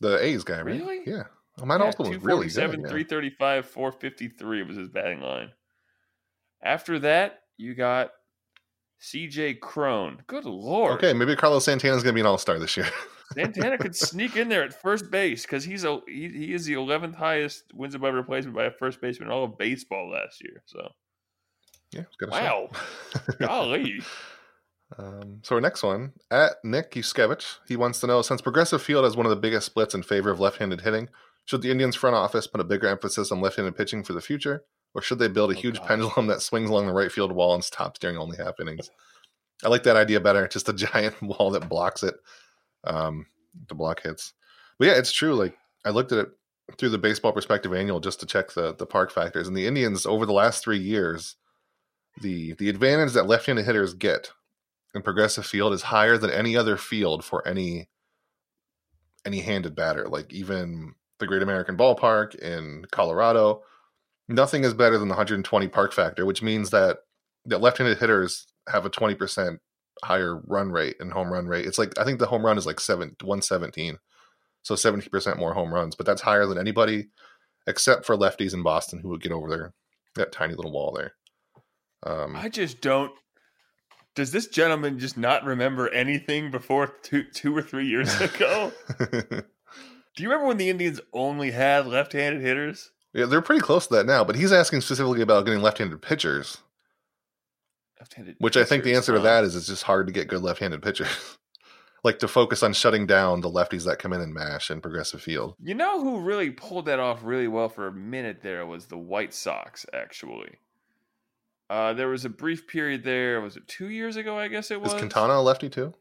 [0.00, 0.80] The A's guy, right?
[0.80, 1.00] Really?
[1.06, 1.24] Yeah.
[1.60, 2.54] Oh, Matt Yeah, Olson was really good.
[2.54, 2.88] 247, yeah.
[2.88, 5.50] 335, 453 was his batting line.
[6.62, 8.10] After that, you got
[9.00, 10.22] CJ Cron.
[10.26, 10.92] Good lord.
[10.92, 12.88] Okay, maybe Carlos Santana's going to be an all star this year.
[13.34, 16.74] Santana could sneak in there at first base because he's a he, he is the
[16.74, 20.62] 11th highest wins above replacement by a first baseman in all of baseball last year.
[20.66, 20.88] So
[21.92, 22.68] yeah, wow,
[23.38, 24.02] golly,
[24.98, 29.04] Um, so our next one at Nick Yuskevich, he wants to know since Progressive Field
[29.04, 31.08] has one of the biggest splits in favor of left-handed hitting,
[31.44, 34.64] should the Indians front office put a bigger emphasis on left-handed pitching for the future,
[34.94, 35.88] or should they build a Oh, huge gosh.
[35.88, 38.90] pendulum that swings along the right field wall and stops during only half innings?
[39.64, 40.46] I like that idea better.
[40.48, 42.14] Just a giant wall that blocks it
[42.84, 43.26] um,
[43.68, 44.32] to block hits.
[44.78, 45.34] But yeah, it's true.
[45.34, 46.28] Like I looked at it
[46.78, 50.06] through the Baseball Prospectus Annual just to check the the park factors, and the Indians
[50.06, 51.36] over the last three years,
[52.20, 54.30] the the advantage that left-handed hitters get
[54.94, 57.88] in progressive field is higher than any other field for any
[59.26, 63.62] any handed batter like even the great american ballpark in colorado
[64.28, 66.98] nothing is better than the 120 park factor which means that
[67.44, 69.58] that left-handed hitters have a 20%
[70.04, 72.66] higher run rate and home run rate it's like i think the home run is
[72.66, 73.98] like 7 117
[74.62, 77.06] so 70% more home runs but that's higher than anybody
[77.66, 79.72] except for lefties in boston who would get over there
[80.14, 81.14] that tiny little wall there
[82.04, 83.12] um, I just don't.
[84.14, 88.72] Does this gentleman just not remember anything before two two or three years ago?
[89.10, 92.90] Do you remember when the Indians only had left-handed hitters?
[93.14, 96.58] Yeah, they're pretty close to that now, but he's asking specifically about getting left-handed pitchers,
[97.98, 100.42] Left-handed, which I think the answer to that is it's just hard to get good
[100.42, 101.08] left-handed pitchers.
[102.04, 105.20] like to focus on shutting down the lefties that come in and mash in progressive
[105.20, 105.54] field.
[105.62, 108.98] You know who really pulled that off really well for a minute there was the
[108.98, 110.50] White Sox, actually.
[111.70, 113.40] Uh, there was a brief period there.
[113.40, 114.38] Was it two years ago?
[114.38, 114.92] I guess it was.
[114.92, 115.92] Is Quintana a lefty too?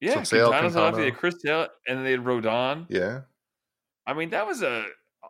[0.00, 0.96] Yeah, Sale, Quintana's a lefty.
[0.96, 1.18] Quintana.
[1.18, 2.86] Chris Taylor, and then they had Rodon.
[2.88, 3.20] Yeah.
[4.06, 4.86] I mean, that was a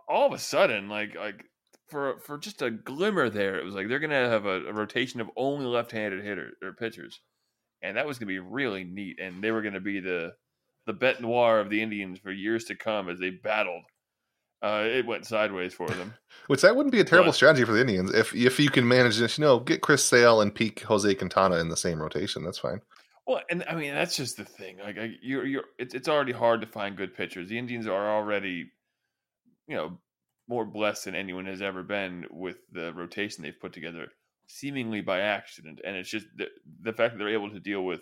[0.08, 1.44] all of a sudden like like
[1.88, 3.58] for for just a glimmer there.
[3.58, 7.20] It was like they're gonna have a, a rotation of only left-handed hitters or pitchers,
[7.82, 9.18] and that was gonna be really neat.
[9.20, 10.32] And they were gonna be the
[10.86, 13.84] the bet noir of the Indians for years to come as they battled.
[14.62, 16.14] Uh, it went sideways for them.
[16.46, 18.86] Which that wouldn't be a terrible But- strategy for the Indians if if you can
[18.86, 19.38] manage this.
[19.38, 22.44] You know, get Chris Sale and peak Jose Quintana in the same rotation.
[22.44, 22.80] That's fine.
[23.26, 24.78] Well, and I mean that's just the thing.
[24.78, 27.48] Like I, you're, you're, it's, it's already hard to find good pitchers.
[27.48, 28.70] The Indians are already,
[29.66, 29.98] you know,
[30.48, 34.08] more blessed than anyone has ever been with the rotation they've put together,
[34.46, 35.80] seemingly by accident.
[35.84, 36.48] And it's just the,
[36.82, 38.00] the fact that they're able to deal with,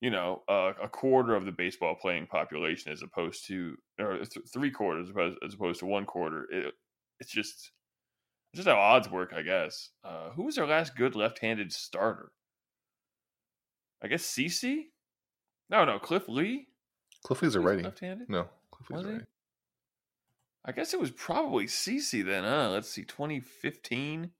[0.00, 4.46] you know, uh, a quarter of the baseball playing population as opposed to, or th-
[4.52, 6.46] three quarters as opposed, as opposed to one quarter.
[6.50, 6.74] It,
[7.20, 7.72] it's just,
[8.52, 9.90] it's just how odds work, I guess.
[10.04, 12.32] Uh, who was their last good left-handed starter?
[14.02, 14.84] I guess CC?
[15.68, 16.68] No, no, Cliff Lee.
[17.24, 17.82] Cliff Lee's a righty.
[17.82, 18.28] Left-handed.
[18.30, 19.24] No, Cliff Lee's a righty.
[20.68, 22.68] I guess it was probably CC then, huh?
[22.68, 24.30] Let's see, 2015.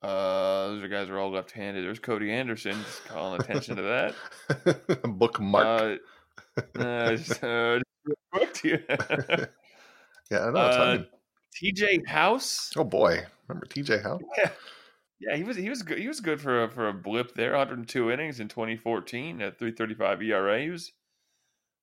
[0.00, 1.84] Uh, those are guys are all left-handed.
[1.84, 5.02] There's Cody Anderson, just calling attention to that.
[5.18, 6.00] Bookmark.
[6.56, 7.78] Uh, uh, just, uh,
[8.38, 8.78] just to you.
[10.30, 10.56] yeah, I know.
[10.56, 11.02] Uh.
[11.62, 12.70] TJ House.
[12.76, 14.22] Oh boy, remember TJ House?
[15.20, 15.98] Yeah, he was he was good.
[15.98, 17.50] He was good for a, for a blip there.
[17.50, 20.62] 102 innings in 2014 at 3.35 ERA.
[20.62, 20.92] He was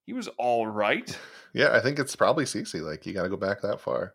[0.06, 1.16] he was all right.
[1.54, 2.82] Yeah, I think it's probably CC.
[2.82, 4.12] Like you got to go back that far.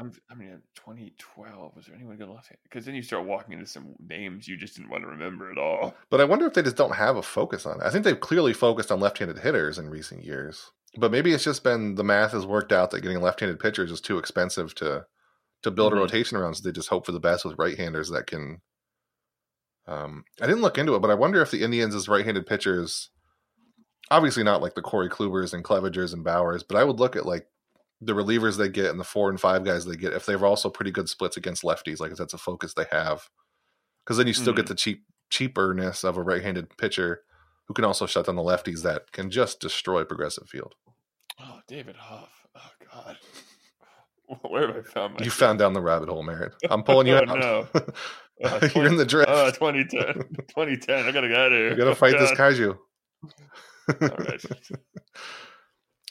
[0.00, 2.50] I'm, I mean, 2012 was there anyone good left?
[2.64, 5.58] Because then you start walking into some names you just didn't want to remember at
[5.58, 5.94] all.
[6.10, 7.84] But I wonder if they just don't have a focus on it.
[7.84, 10.72] I think they've clearly focused on left-handed hitters in recent years.
[10.98, 14.00] But maybe it's just been the math has worked out that getting left-handed pitchers is
[14.00, 15.06] too expensive to
[15.62, 15.96] to build Mhm.
[15.98, 16.54] a rotation around.
[16.56, 18.62] So they just hope for the best with right-handers that can.
[19.86, 23.10] Um, I didn't look into it, but I wonder if the Indians' right-handed pitchers,
[24.14, 27.26] obviously not like the Corey Klubers and Clevingers and Bauers, but I would look at
[27.26, 27.46] like
[28.00, 30.68] the relievers they get and the four and five guys they get if they're also
[30.70, 33.28] pretty good splits against lefties, like if that's a focus they have.
[34.04, 34.68] Because then you still get Mhm.
[34.68, 37.22] the cheap cheaperness of a right-handed pitcher
[37.66, 40.74] who can also shut down the lefties that can just destroy progressive field.
[41.40, 42.46] Oh, David Huff.
[42.54, 43.16] Oh God.
[44.50, 46.54] Where have I found my You found down the rabbit hole, Merritt.
[46.70, 47.38] I'm pulling you Oh, out.
[47.38, 47.68] no.
[48.42, 49.28] Uh, You're in the drift.
[49.30, 50.14] Uh, 2010.
[50.48, 51.06] 2010.
[51.06, 51.70] I gotta get out of here.
[51.70, 52.76] you gotta fight this kaiju.
[54.08, 54.44] All right.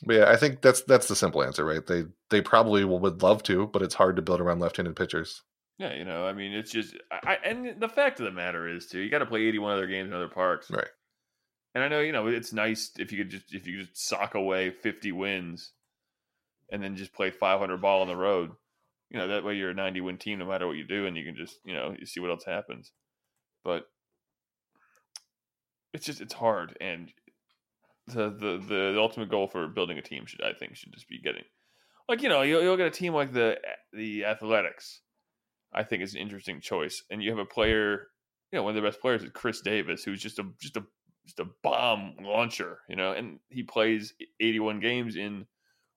[0.06, 1.86] But yeah, I think that's that's the simple answer, right?
[1.86, 5.44] They they probably will, would love to, but it's hard to build around left-handed pitchers.
[5.80, 8.68] Yeah, you know, I mean, it's just, I, I- and the fact of the matter
[8.68, 10.88] is, too, you got to play 81 other games in other parks, Right.
[11.76, 14.08] And I know, you know, it's nice if you could just if you could just
[14.08, 15.72] sock away 50 wins,
[16.72, 18.52] and then just play 500 ball on the road.
[19.10, 21.18] you know that way you're a 90 win team no matter what you do, and
[21.18, 22.92] you can just you know you see what else happens.
[23.64, 23.90] But
[25.94, 27.12] it's just it's hard, and
[28.08, 31.20] the the the ultimate goal for building a team should I think should just be
[31.20, 31.44] getting
[32.10, 33.58] like you know you'll, you'll get a team like the
[33.92, 35.02] the Athletics.
[35.76, 38.10] I think is an interesting choice, and you have a player,
[38.52, 40.84] you know, one of the best players is Khris Davis, who's just a just a
[41.26, 45.46] just a bomb launcher, you know, and he plays 81 games in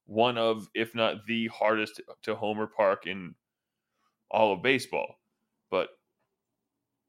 [0.07, 3.35] one of, if not the hardest to homer park in
[4.31, 5.17] all of baseball.
[5.71, 5.89] But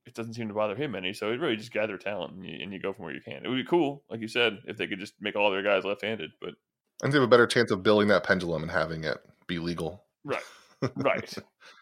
[0.07, 1.13] it doesn't seem to bother him any.
[1.13, 3.45] So it really just gather talent and you, and you, go from where you can.
[3.45, 5.83] It would be cool, like you said, if they could just make all their guys
[5.83, 6.31] left-handed.
[6.39, 6.55] But
[7.03, 10.03] and they have a better chance of building that pendulum and having it be legal.
[10.23, 10.43] Right.
[10.95, 11.33] right.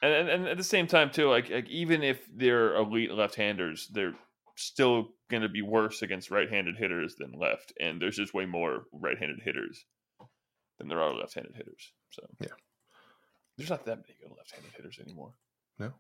[0.01, 3.89] And, and, and at the same time too, like like even if they're elite left-handers,
[3.93, 4.15] they're
[4.55, 8.85] still going to be worse against right-handed hitters than left, and there's just way more
[8.91, 9.85] right-handed hitters
[10.77, 11.91] than there are left-handed hitters.
[12.11, 12.47] So yeah,
[13.57, 15.33] there's not that many good left-handed hitters anymore.
[15.77, 15.93] No,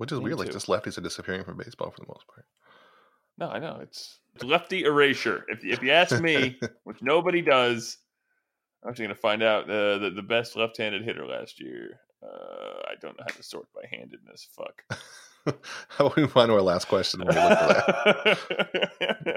[0.00, 0.38] which is Me weird.
[0.38, 0.44] Too.
[0.44, 2.46] Like just lefties are disappearing from baseball for the most part.
[3.36, 5.44] No, I know it's, lefty erasure.
[5.48, 7.98] If if you ask me, which nobody does,
[8.82, 12.00] I'm actually going to find out the, the, the best left-handed hitter last year.
[12.22, 14.48] Uh, I don't know how to sort by handedness.
[14.56, 14.84] Fuck.
[15.88, 17.20] How about we move on to our last question?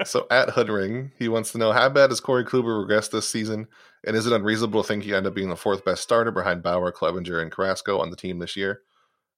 [0.04, 3.66] so at Hoodring, he wants to know how bad has Corey Kluber regressed this season,
[4.06, 6.62] and is it unreasonable to think he end up being the fourth best starter behind
[6.62, 8.82] Bauer, Clevinger, and Carrasco on the team this year?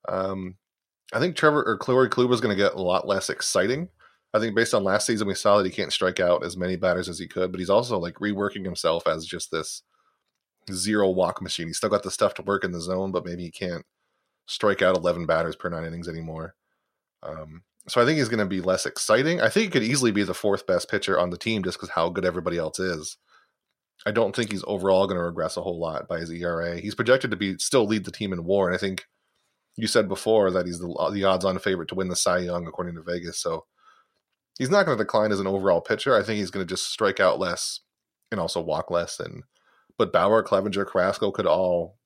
[0.09, 0.57] Um,
[1.13, 3.89] I think Trevor or Corey Kluber is going to get a lot less exciting.
[4.35, 6.77] I think based on last season, we saw that he can't strike out as many
[6.77, 9.83] batters as he could, but he's also like reworking himself as just this
[10.73, 11.69] zero walk machine.
[11.69, 13.85] He's still got the stuff to work in the zone, but maybe he can't
[14.47, 16.55] strike out 11 batters per nine innings anymore.
[17.23, 19.41] Um, so I think he's going to be less exciting.
[19.41, 21.91] I think he could easily be the fourth best pitcher on the team just because
[21.91, 23.17] how good everybody else is.
[24.05, 26.79] I don't think he's overall going to regress a whole lot by his ERA.
[26.79, 29.07] He's projected to be still lead the team in WAR, and I think
[29.77, 32.67] you said before that he's the, uh, the odds-on favorite to win the Cy Young
[32.67, 33.39] according to Vegas.
[33.39, 33.67] So
[34.59, 36.17] he's not going to decline as an overall pitcher.
[36.17, 37.81] I think he's going to just strike out less
[38.31, 39.21] and also walk less.
[39.21, 39.43] And
[39.99, 41.97] but Bauer, Clevinger, Carrasco could all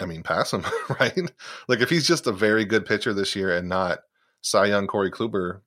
[0.00, 0.64] I mean, pass him,
[1.00, 1.30] right?
[1.68, 4.00] Like if he's just a very good pitcher this year and not
[4.42, 5.60] Cy Young, Corey Kluber,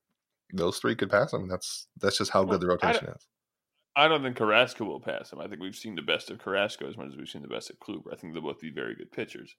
[0.54, 1.48] those three could pass him.
[1.48, 3.28] That's that's just how well, good the rotation I is.
[3.96, 5.40] I don't think Carrasco will pass him.
[5.40, 7.70] I think we've seen the best of Carrasco as much as we've seen the best
[7.70, 8.14] of Kluber.
[8.14, 9.56] I think they'll both be very good pitchers.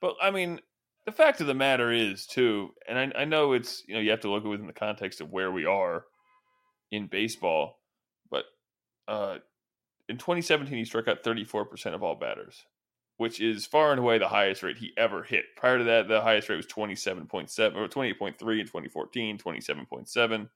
[0.00, 0.60] But I mean,
[1.06, 4.10] the fact of the matter is too, and I, I know it's you know you
[4.10, 6.04] have to look within the context of where we are
[6.90, 7.78] in baseball,
[8.30, 8.44] but
[9.08, 9.38] uh,
[10.08, 12.64] in 2017 he struck out 34 percent of all batters
[13.16, 15.44] which is far and away the highest rate he ever hit.
[15.56, 20.48] Prior to that, the highest rate was 27.7 or 28.3 in 2014, 27.7.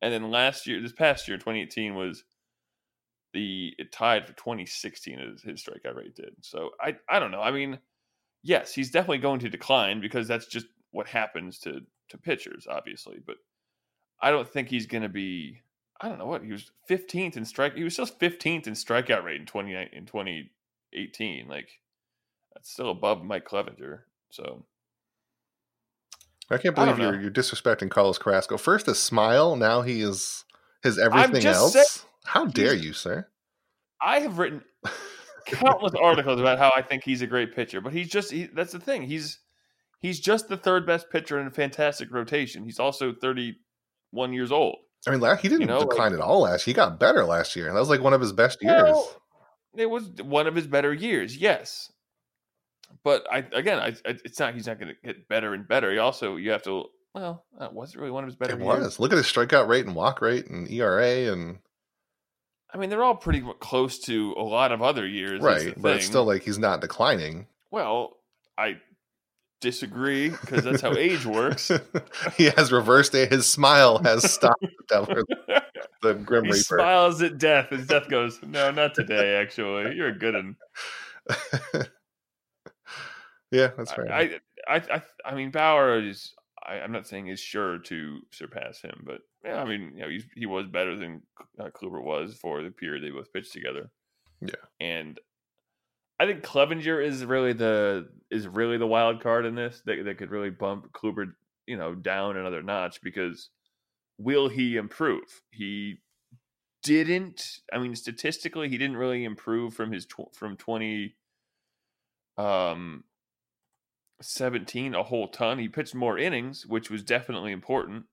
[0.00, 2.24] And then last year, this past year, 2018 was
[3.34, 6.34] the it tied for 2016 as his strikeout rate did.
[6.40, 7.42] So I I don't know.
[7.42, 7.78] I mean,
[8.42, 11.80] yes, he's definitely going to decline because that's just what happens to
[12.10, 13.18] to pitchers, obviously.
[13.24, 13.36] But
[14.20, 15.60] I don't think he's going to be.
[16.00, 17.74] I don't know what he was 15th in strike.
[17.74, 21.48] He was still 15th in strikeout rate in 20 in 2018.
[21.48, 21.68] Like
[22.54, 24.00] that's still above Mike Clevinger.
[24.30, 24.64] So
[26.50, 28.56] I can't believe I you're you're disrespecting Carlos Carrasco.
[28.56, 30.44] First a smile, now he is
[30.82, 31.72] his everything else.
[31.72, 33.26] Saying, How dare you, sir?
[34.00, 34.62] I have written
[35.48, 38.72] countless articles about how I think he's a great pitcher, but he's just he, that's
[38.72, 39.02] the thing.
[39.02, 39.38] He's
[40.00, 42.64] he's just the third best pitcher in a fantastic rotation.
[42.64, 44.76] He's also 31 years old.
[45.06, 46.66] I mean, he didn't you know, decline like, at all last.
[46.66, 46.72] Year.
[46.72, 47.72] He got better last year.
[47.72, 48.82] That was like one of his best years.
[48.82, 49.22] Well,
[49.76, 51.36] it was one of his better years.
[51.36, 51.92] Yes,
[53.04, 55.92] but I again, I, I it's not he's not going to get better and better.
[55.92, 58.54] He also you have to well, that wasn't really one of his better.
[58.54, 58.78] It years.
[58.80, 59.00] was.
[59.00, 61.58] Look at his strikeout rate and walk rate and ERA and.
[62.72, 65.74] I mean, they're all pretty close to a lot of other years, right?
[65.76, 67.46] But it's still like he's not declining.
[67.70, 68.16] Well,
[68.56, 68.78] I
[69.60, 71.70] disagree because that's how age works.
[72.36, 73.32] he has reversed it.
[73.32, 75.62] His smile has stopped the,
[76.02, 76.62] the Grim he Reaper.
[76.62, 79.36] smiles at death as death goes, "No, not today.
[79.36, 80.56] Actually, you're a good one."
[83.50, 84.10] Yeah, that's right.
[84.68, 86.32] I, I, I, I mean, Bauer is.
[86.62, 90.08] I, am not saying is sure to surpass him, but yeah, I mean, you know,
[90.08, 91.22] he's, he was better than
[91.58, 93.90] uh, Kluber was for the period they both pitched together.
[94.40, 95.18] Yeah, and
[96.20, 100.18] I think Clevinger is really the is really the wild card in this that that
[100.18, 101.32] could really bump Kluber,
[101.66, 103.48] you know, down another notch because
[104.18, 105.42] will he improve?
[105.50, 106.00] He
[106.82, 107.60] didn't.
[107.72, 111.16] I mean, statistically, he didn't really improve from his tw- from twenty
[112.36, 113.04] um
[114.20, 115.58] 17 a whole ton.
[115.58, 118.06] He pitched more innings, which was definitely important,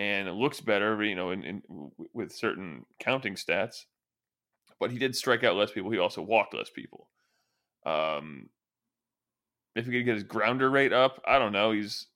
[0.00, 1.62] and it looks better, you know, in, in
[2.14, 3.84] with certain counting stats.
[4.78, 5.90] But he did strike out less people.
[5.90, 7.10] He also walked less people.
[7.84, 8.48] Um,
[9.76, 11.72] if he could get his grounder rate up, I don't know.
[11.72, 12.06] He's,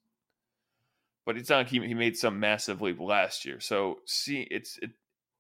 [1.27, 3.61] but it's not like he, he made some massive leap last year.
[3.61, 4.93] So see, it's it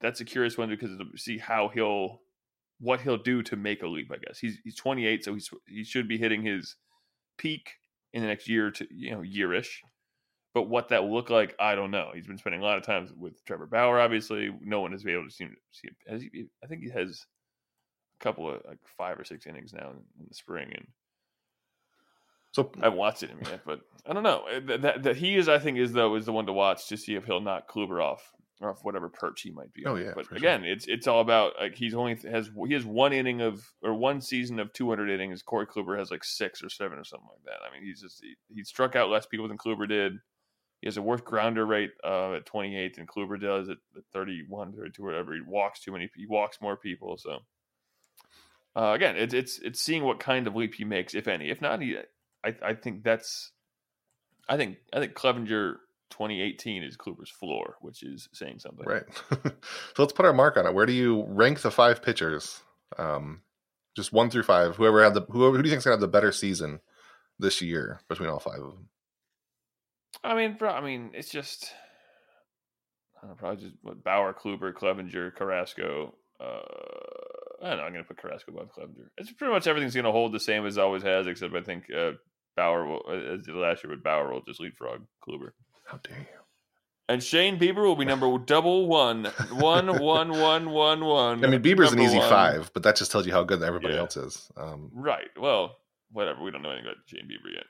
[0.03, 2.20] that's a curious one because see how he'll
[2.78, 4.12] what he'll do to make a leap.
[4.12, 6.76] I guess he's he's 28, so he's he should be hitting his
[7.38, 7.70] peak
[8.12, 9.78] in the next year to you know yearish.
[10.55, 12.12] But what that will look like, I don't know.
[12.14, 13.98] He's been spending a lot of time with Trevor Bauer.
[14.00, 17.26] Obviously, no one has been able to see, see has he, I think he has
[18.20, 19.96] a couple of like five or six innings now in,
[20.28, 20.86] the spring, and
[22.52, 23.62] So I haven't watched it yet.
[23.66, 24.44] But I don't know.
[24.48, 26.86] Uh, That, that, that he is, I think, is though is the one to watch
[26.88, 28.22] to see if he'll knock Kluber off
[28.61, 29.84] or off whatever perch he might be.
[29.84, 30.05] Oh, on.
[30.05, 30.38] yeah, But for sure.
[30.38, 33.92] again, it's it's all about like he's only has he has one inning of or
[33.94, 35.42] one season of 200 innings.
[35.42, 37.66] Corey Kluber has like six or seven or something like that.
[37.68, 40.12] I mean, he's just he, he struck out less people than Kluber did.
[40.85, 44.74] He has a worse grounder rate uh, at 28 than Kluber does at, at 31,
[44.74, 45.32] 32, whatever.
[45.32, 46.11] He walks too many.
[46.14, 47.16] He walks more people.
[47.16, 47.39] So
[48.76, 51.49] uh, again, it's it's it's seeing what kind of leap he makes, if any.
[51.49, 51.97] If not, he
[52.45, 53.53] I, I think that's
[54.47, 55.76] I think I think Clevinger
[56.11, 58.85] 2018 is Kluber's floor, which is saying something.
[58.87, 59.05] right.
[59.43, 59.53] so
[59.97, 60.74] let's put our mark on it.
[60.74, 62.61] Where do you rank the five pitchers?
[62.99, 63.41] Um,
[63.97, 64.76] just one through five.
[64.76, 66.80] Whoever had the whoever who do you think's gonna have the better season
[67.39, 68.91] this year between all five of them?
[70.22, 71.72] I mean, bro, I mean, it's just
[73.16, 76.14] I don't know, probably just what Bauer, Kluber, Clevinger, Carrasco.
[76.40, 77.84] Uh, I don't know.
[77.84, 79.08] I'm gonna put Carrasco above Clevinger.
[79.18, 81.84] It's pretty much everything's gonna hold the same as it always has, except I think
[81.96, 82.12] uh,
[82.56, 85.50] Bauer will, as did last year, but Bauer will just leapfrog Kluber.
[85.86, 86.26] How dare you?
[87.08, 91.44] And Shane Bieber will be number double one, one, one, one, one, one.
[91.44, 92.28] I mean, Bieber's an easy one.
[92.30, 94.00] five, but that just tells you how good everybody Yeah.
[94.00, 94.50] else is.
[94.56, 95.28] Um, Right.
[95.38, 95.76] Well,
[96.12, 96.42] whatever.
[96.42, 97.64] We don't know anything about Shane Bieber yet.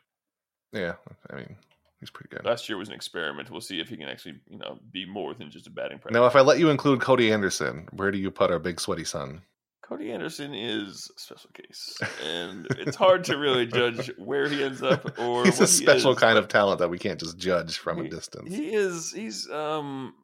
[0.72, 0.95] yeah,
[1.30, 1.57] I mean,
[2.05, 2.45] he's pretty good.
[2.45, 3.51] Last year was an experiment.
[3.51, 6.15] We'll see if he can actually, you know, be more than just a batting practice.
[6.15, 9.05] Now, if I let you include Cody Anderson, where do you put our big sweaty
[9.05, 9.41] son?
[9.83, 14.83] Cody Anderson is a special case, and it's hard to really judge where he ends
[14.83, 17.39] up or He's a what he special is, kind of talent that we can't just
[17.39, 18.55] judge from a distance.
[18.55, 19.13] He is.
[19.13, 20.15] He's um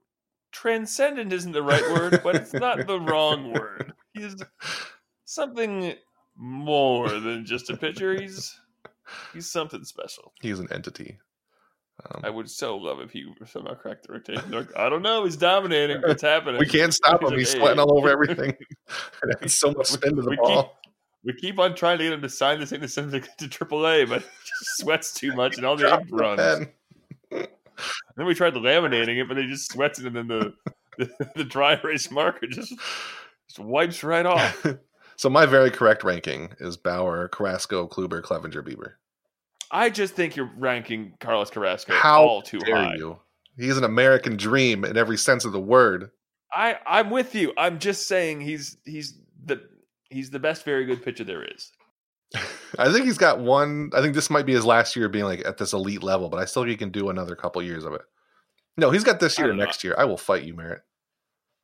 [0.53, 3.93] transcendent isn't the right word, but it's not the wrong word.
[4.13, 4.37] He's
[5.25, 5.95] something
[6.37, 8.21] more than just a pitcher.
[8.21, 8.59] He's
[9.33, 10.33] he's something special.
[10.41, 11.19] He's an entity.
[12.15, 14.51] Um, I would so love if he somehow cracked the rotation.
[14.51, 15.25] Like, I don't know.
[15.25, 16.01] He's dominating.
[16.07, 16.59] It's happening.
[16.59, 17.31] we can't stop He's him.
[17.31, 18.57] like, He's "Hey." sweating all over everything.
[19.41, 20.79] and so much spin to the We ball.
[21.25, 23.47] We keep on trying to get him to sign this thing to send him to,
[23.49, 26.41] AAA, but he just sweats too much and all the ink runs.
[27.31, 27.47] pen.
[28.17, 30.55] then we tried laminating it, but he just sweats it, and then the
[30.99, 32.71] the, the dry erase marker just
[33.49, 34.65] just wipes right off.
[35.17, 38.93] so my very correct ranking is Bauer, Carrasco, Kluber, Clevinger, Bieber.
[39.71, 42.95] I just think you're ranking Carlos Carrasco How all too dare high.
[42.97, 43.19] you?
[43.57, 46.11] He's an American dream in every sense of the word.
[46.53, 47.53] I I'm with you.
[47.57, 49.63] I'm just saying he's he's the
[50.09, 51.71] he's the best very good pitcher there is.
[52.79, 53.91] I think he's got one.
[53.95, 56.39] I think this might be his last year being like at this elite level, but
[56.39, 58.03] I still think he can do another couple years of it.
[58.77, 59.65] No, he's got this year, know.
[59.65, 59.95] next year.
[59.99, 60.83] I will fight you, Merritt.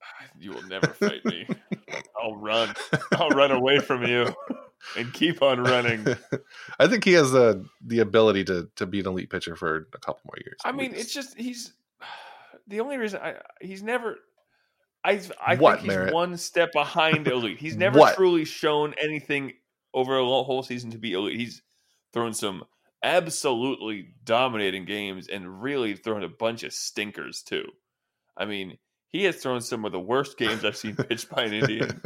[0.39, 1.49] You will never fight me.
[2.23, 2.75] I'll run.
[3.13, 4.27] I'll run away from you
[4.97, 6.07] and keep on running.
[6.79, 9.99] I think he has the the ability to to be an elite pitcher for a
[9.99, 10.59] couple more years.
[10.65, 11.05] I mean, least.
[11.05, 11.73] it's just he's
[12.67, 14.17] the only reason I he's never.
[15.05, 16.15] I I What, think he's Merritt?
[16.15, 17.59] one step behind elite.
[17.59, 18.17] He's never What?
[18.17, 19.53] truly shown anything
[19.95, 21.39] over a whole season to be elite.
[21.39, 21.63] He's
[22.13, 22.65] thrown some
[23.03, 27.65] absolutely dominating games and really thrown a bunch of stinkers too.
[28.37, 31.53] I mean, he has thrown some of the worst games I've seen pitched by an
[31.55, 32.03] Indian.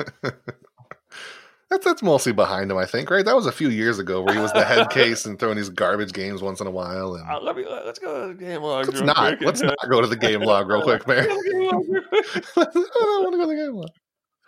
[1.71, 3.11] That's that's mostly behind him, I think.
[3.11, 3.25] Right?
[3.25, 5.69] That was a few years ago where he was the head case and throwing these
[5.71, 7.15] garbage games once in a while.
[7.15, 8.87] And Uh, let me let's go to the game log.
[8.87, 11.27] let's real not quick let's not go to the game log real quick, man.
[11.31, 13.91] I don't want to go to the game log.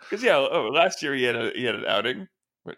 [0.01, 2.27] Because yeah, oh, last year he had a he had an outing,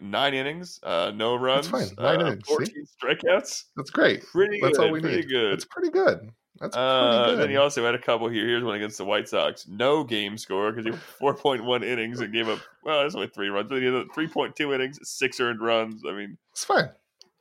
[0.00, 2.54] nine innings, uh, no runs, fine, nine uh, innings, see?
[2.54, 3.64] fourteen strikeouts.
[3.76, 4.22] That's great.
[4.26, 4.86] Pretty That's good.
[4.86, 5.28] all we pretty need.
[5.28, 5.52] good.
[5.54, 6.30] It's pretty good.
[6.60, 7.38] That's Uh, good.
[7.40, 8.46] then he also had a couple here.
[8.46, 9.66] Here's one against the White Sox.
[9.68, 11.02] No game score because he went
[11.38, 12.60] 4.1 innings and gave up.
[12.82, 13.68] Well, there's only three runs.
[13.68, 16.02] But he had 3.2 innings, six earned runs.
[16.08, 16.88] I mean, it's fine.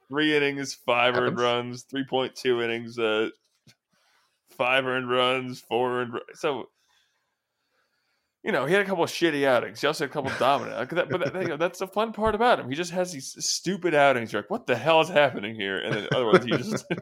[0.09, 1.85] three innings, five earned runs.
[1.85, 3.29] 3.2 innings, uh,
[4.49, 6.13] five earned runs, four earned.
[6.13, 6.25] Runs.
[6.35, 6.69] So,
[8.43, 9.81] you know, he had a couple of shitty outings.
[9.81, 10.89] He also had a couple of dominant.
[10.91, 12.69] that- But that, you know, that's the fun part about him.
[12.69, 14.33] He just has these stupid outings.
[14.33, 15.77] You're like, what the hell is happening here?
[15.77, 16.85] And then other ones, he just.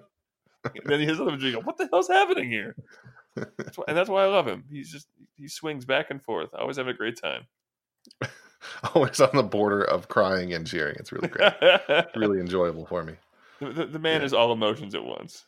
[0.86, 1.44] then he has other ones.
[1.44, 2.76] You go, what the hell's happening here?
[3.36, 4.64] That's why, and that's why I love him.
[4.72, 6.50] He's just he swings back and forth.
[6.54, 7.48] I always have a great time.
[8.96, 10.96] Always on the border of crying and cheering.
[11.00, 11.52] It's really great.
[12.16, 13.14] really enjoyable for me.
[13.60, 14.26] the, the man Yeah.
[14.26, 15.44] is all emotions at once.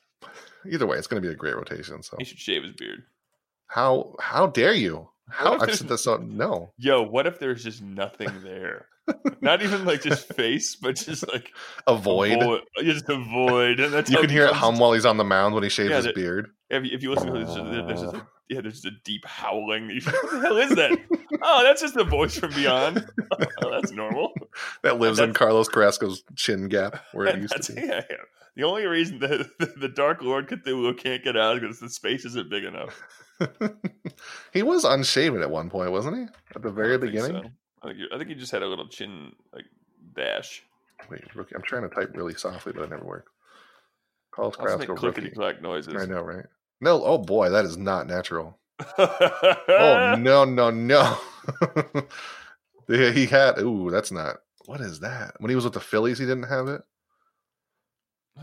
[0.69, 2.01] Either way, it's going to be a great rotation.
[2.03, 3.03] So He should shave his beard.
[3.67, 5.09] how how dare you?
[5.29, 6.07] How I've said this.
[6.07, 8.87] On, no, Yo, what if there's just nothing there?
[9.41, 11.51] Not even like just face, but just like
[11.87, 12.41] Avoid.
[12.41, 13.79] avoid, just avoid.
[13.79, 15.89] And that's You can hear it hum while he's on the mound when he shaves
[15.91, 16.49] Yeah, his beard.
[16.69, 19.25] If you, if you listen to it, there's just, a, yeah, there's just a deep
[19.25, 19.89] howling.
[20.05, 20.99] What the hell is that?
[21.41, 23.05] oh, that's just the voice from beyond.
[23.63, 24.33] oh, that's normal.
[24.81, 27.81] That lives in Carlos Carrasco's chin gap where it used to be.
[27.81, 28.17] yeah, yeah.
[28.55, 31.89] The only reason that the, the Dark Lord Cthulhu can't get out is because the
[31.89, 33.01] space isn't big enough.
[34.53, 36.23] he was unshaven at one point, wasn't he?
[36.55, 37.51] At the very beginning.
[37.85, 39.65] I think, you- I think he just had a little chin like
[40.15, 40.63] dash.
[41.09, 41.55] Wait, rookie.
[41.55, 43.29] I'm trying to type really softly, but it never worked.
[44.31, 45.35] Carlos I'll make Carrasco clickety rookie.
[45.35, 45.93] clack noises.
[46.01, 46.45] I know, right?
[46.81, 48.57] No, oh boy, that is not natural.
[48.97, 51.17] oh Oh no, no, no.
[52.89, 53.59] yeah, he had.
[53.59, 54.37] Ooh, that's not.
[54.65, 55.35] What is that?
[55.39, 56.81] When he was with the Phillies, he didn't have it.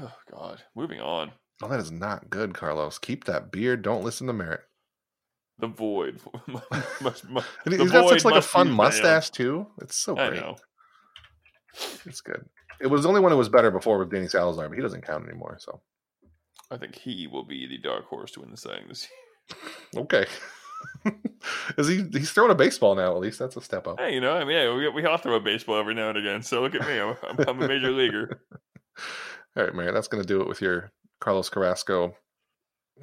[0.00, 0.62] Oh God.
[0.74, 1.32] Moving on.
[1.62, 2.98] Oh, that is not good, Carlos.
[2.98, 3.82] Keep that beard.
[3.82, 4.62] Don't listen to Merritt.
[5.58, 6.20] The void.
[6.48, 9.66] Must- must- And the he's got such like a fun mustache too.
[9.80, 10.40] It's so I great.
[10.40, 10.56] know.
[12.04, 12.44] It's good.
[12.80, 15.06] It was the only one that was better before with Danny Salazar, but he doesn't
[15.06, 15.56] count anymore.
[15.60, 15.80] So
[16.70, 19.62] I think he will be the dark horse to win the saying this year.
[20.02, 20.26] okay.
[21.78, 22.04] is he?
[22.12, 23.14] He's throwing a baseball now.
[23.14, 24.00] At least that's a step up.
[24.00, 26.18] Hey, you know, I mean, yeah, we, we all throw a baseball every now and
[26.18, 26.42] again.
[26.42, 26.98] So look at me.
[26.98, 28.40] I'm, I'm, I'm a major leaguer.
[29.56, 29.94] All right, Merritt.
[29.94, 30.90] That's going to do it with your
[31.20, 32.16] Carlos Carrasco.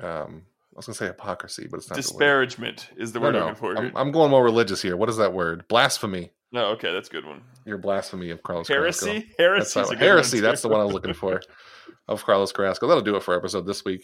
[0.02, 0.43] Um,
[0.80, 1.95] was going to say hypocrisy, but it's not.
[1.97, 2.01] the.
[2.01, 3.77] Disparagement is the No, word I'm looking for.
[3.77, 3.91] I'm.
[3.95, 4.95] I'm going more religious here.
[4.97, 5.67] What is that word?
[5.67, 6.32] Blasphemy.
[6.51, 7.41] no, okay, that's a good one.
[7.65, 9.05] Your blasphemy of Carlos Carrasco.
[9.07, 9.27] Heresy?
[9.38, 9.95] That's Heresy.
[9.97, 10.39] heresy.
[10.39, 11.41] That's the one I was looking for
[12.07, 12.88] of Carlos Carrasco.
[12.88, 14.03] That'll do it for our episode this week.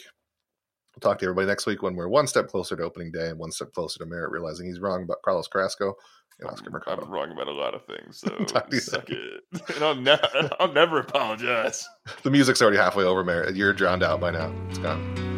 [0.95, 3.37] We'll talk to everybody next week when we're one step closer to opening day and
[3.39, 5.93] one step closer to Merritt realizing he's wrong about Carlos Carrasco
[6.39, 7.03] and Oscar I'm, Mercado.
[7.05, 9.41] I'm wrong about a lot of things, so Talk to you suck it.
[9.75, 10.17] And I'll, ne-
[10.59, 11.85] I'll never apologize.
[12.23, 13.55] The music's already halfway over, Merritt.
[13.57, 14.53] You're drowned out by now.
[14.69, 15.34] It's gone.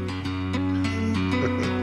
[1.39, 1.76] Thank you.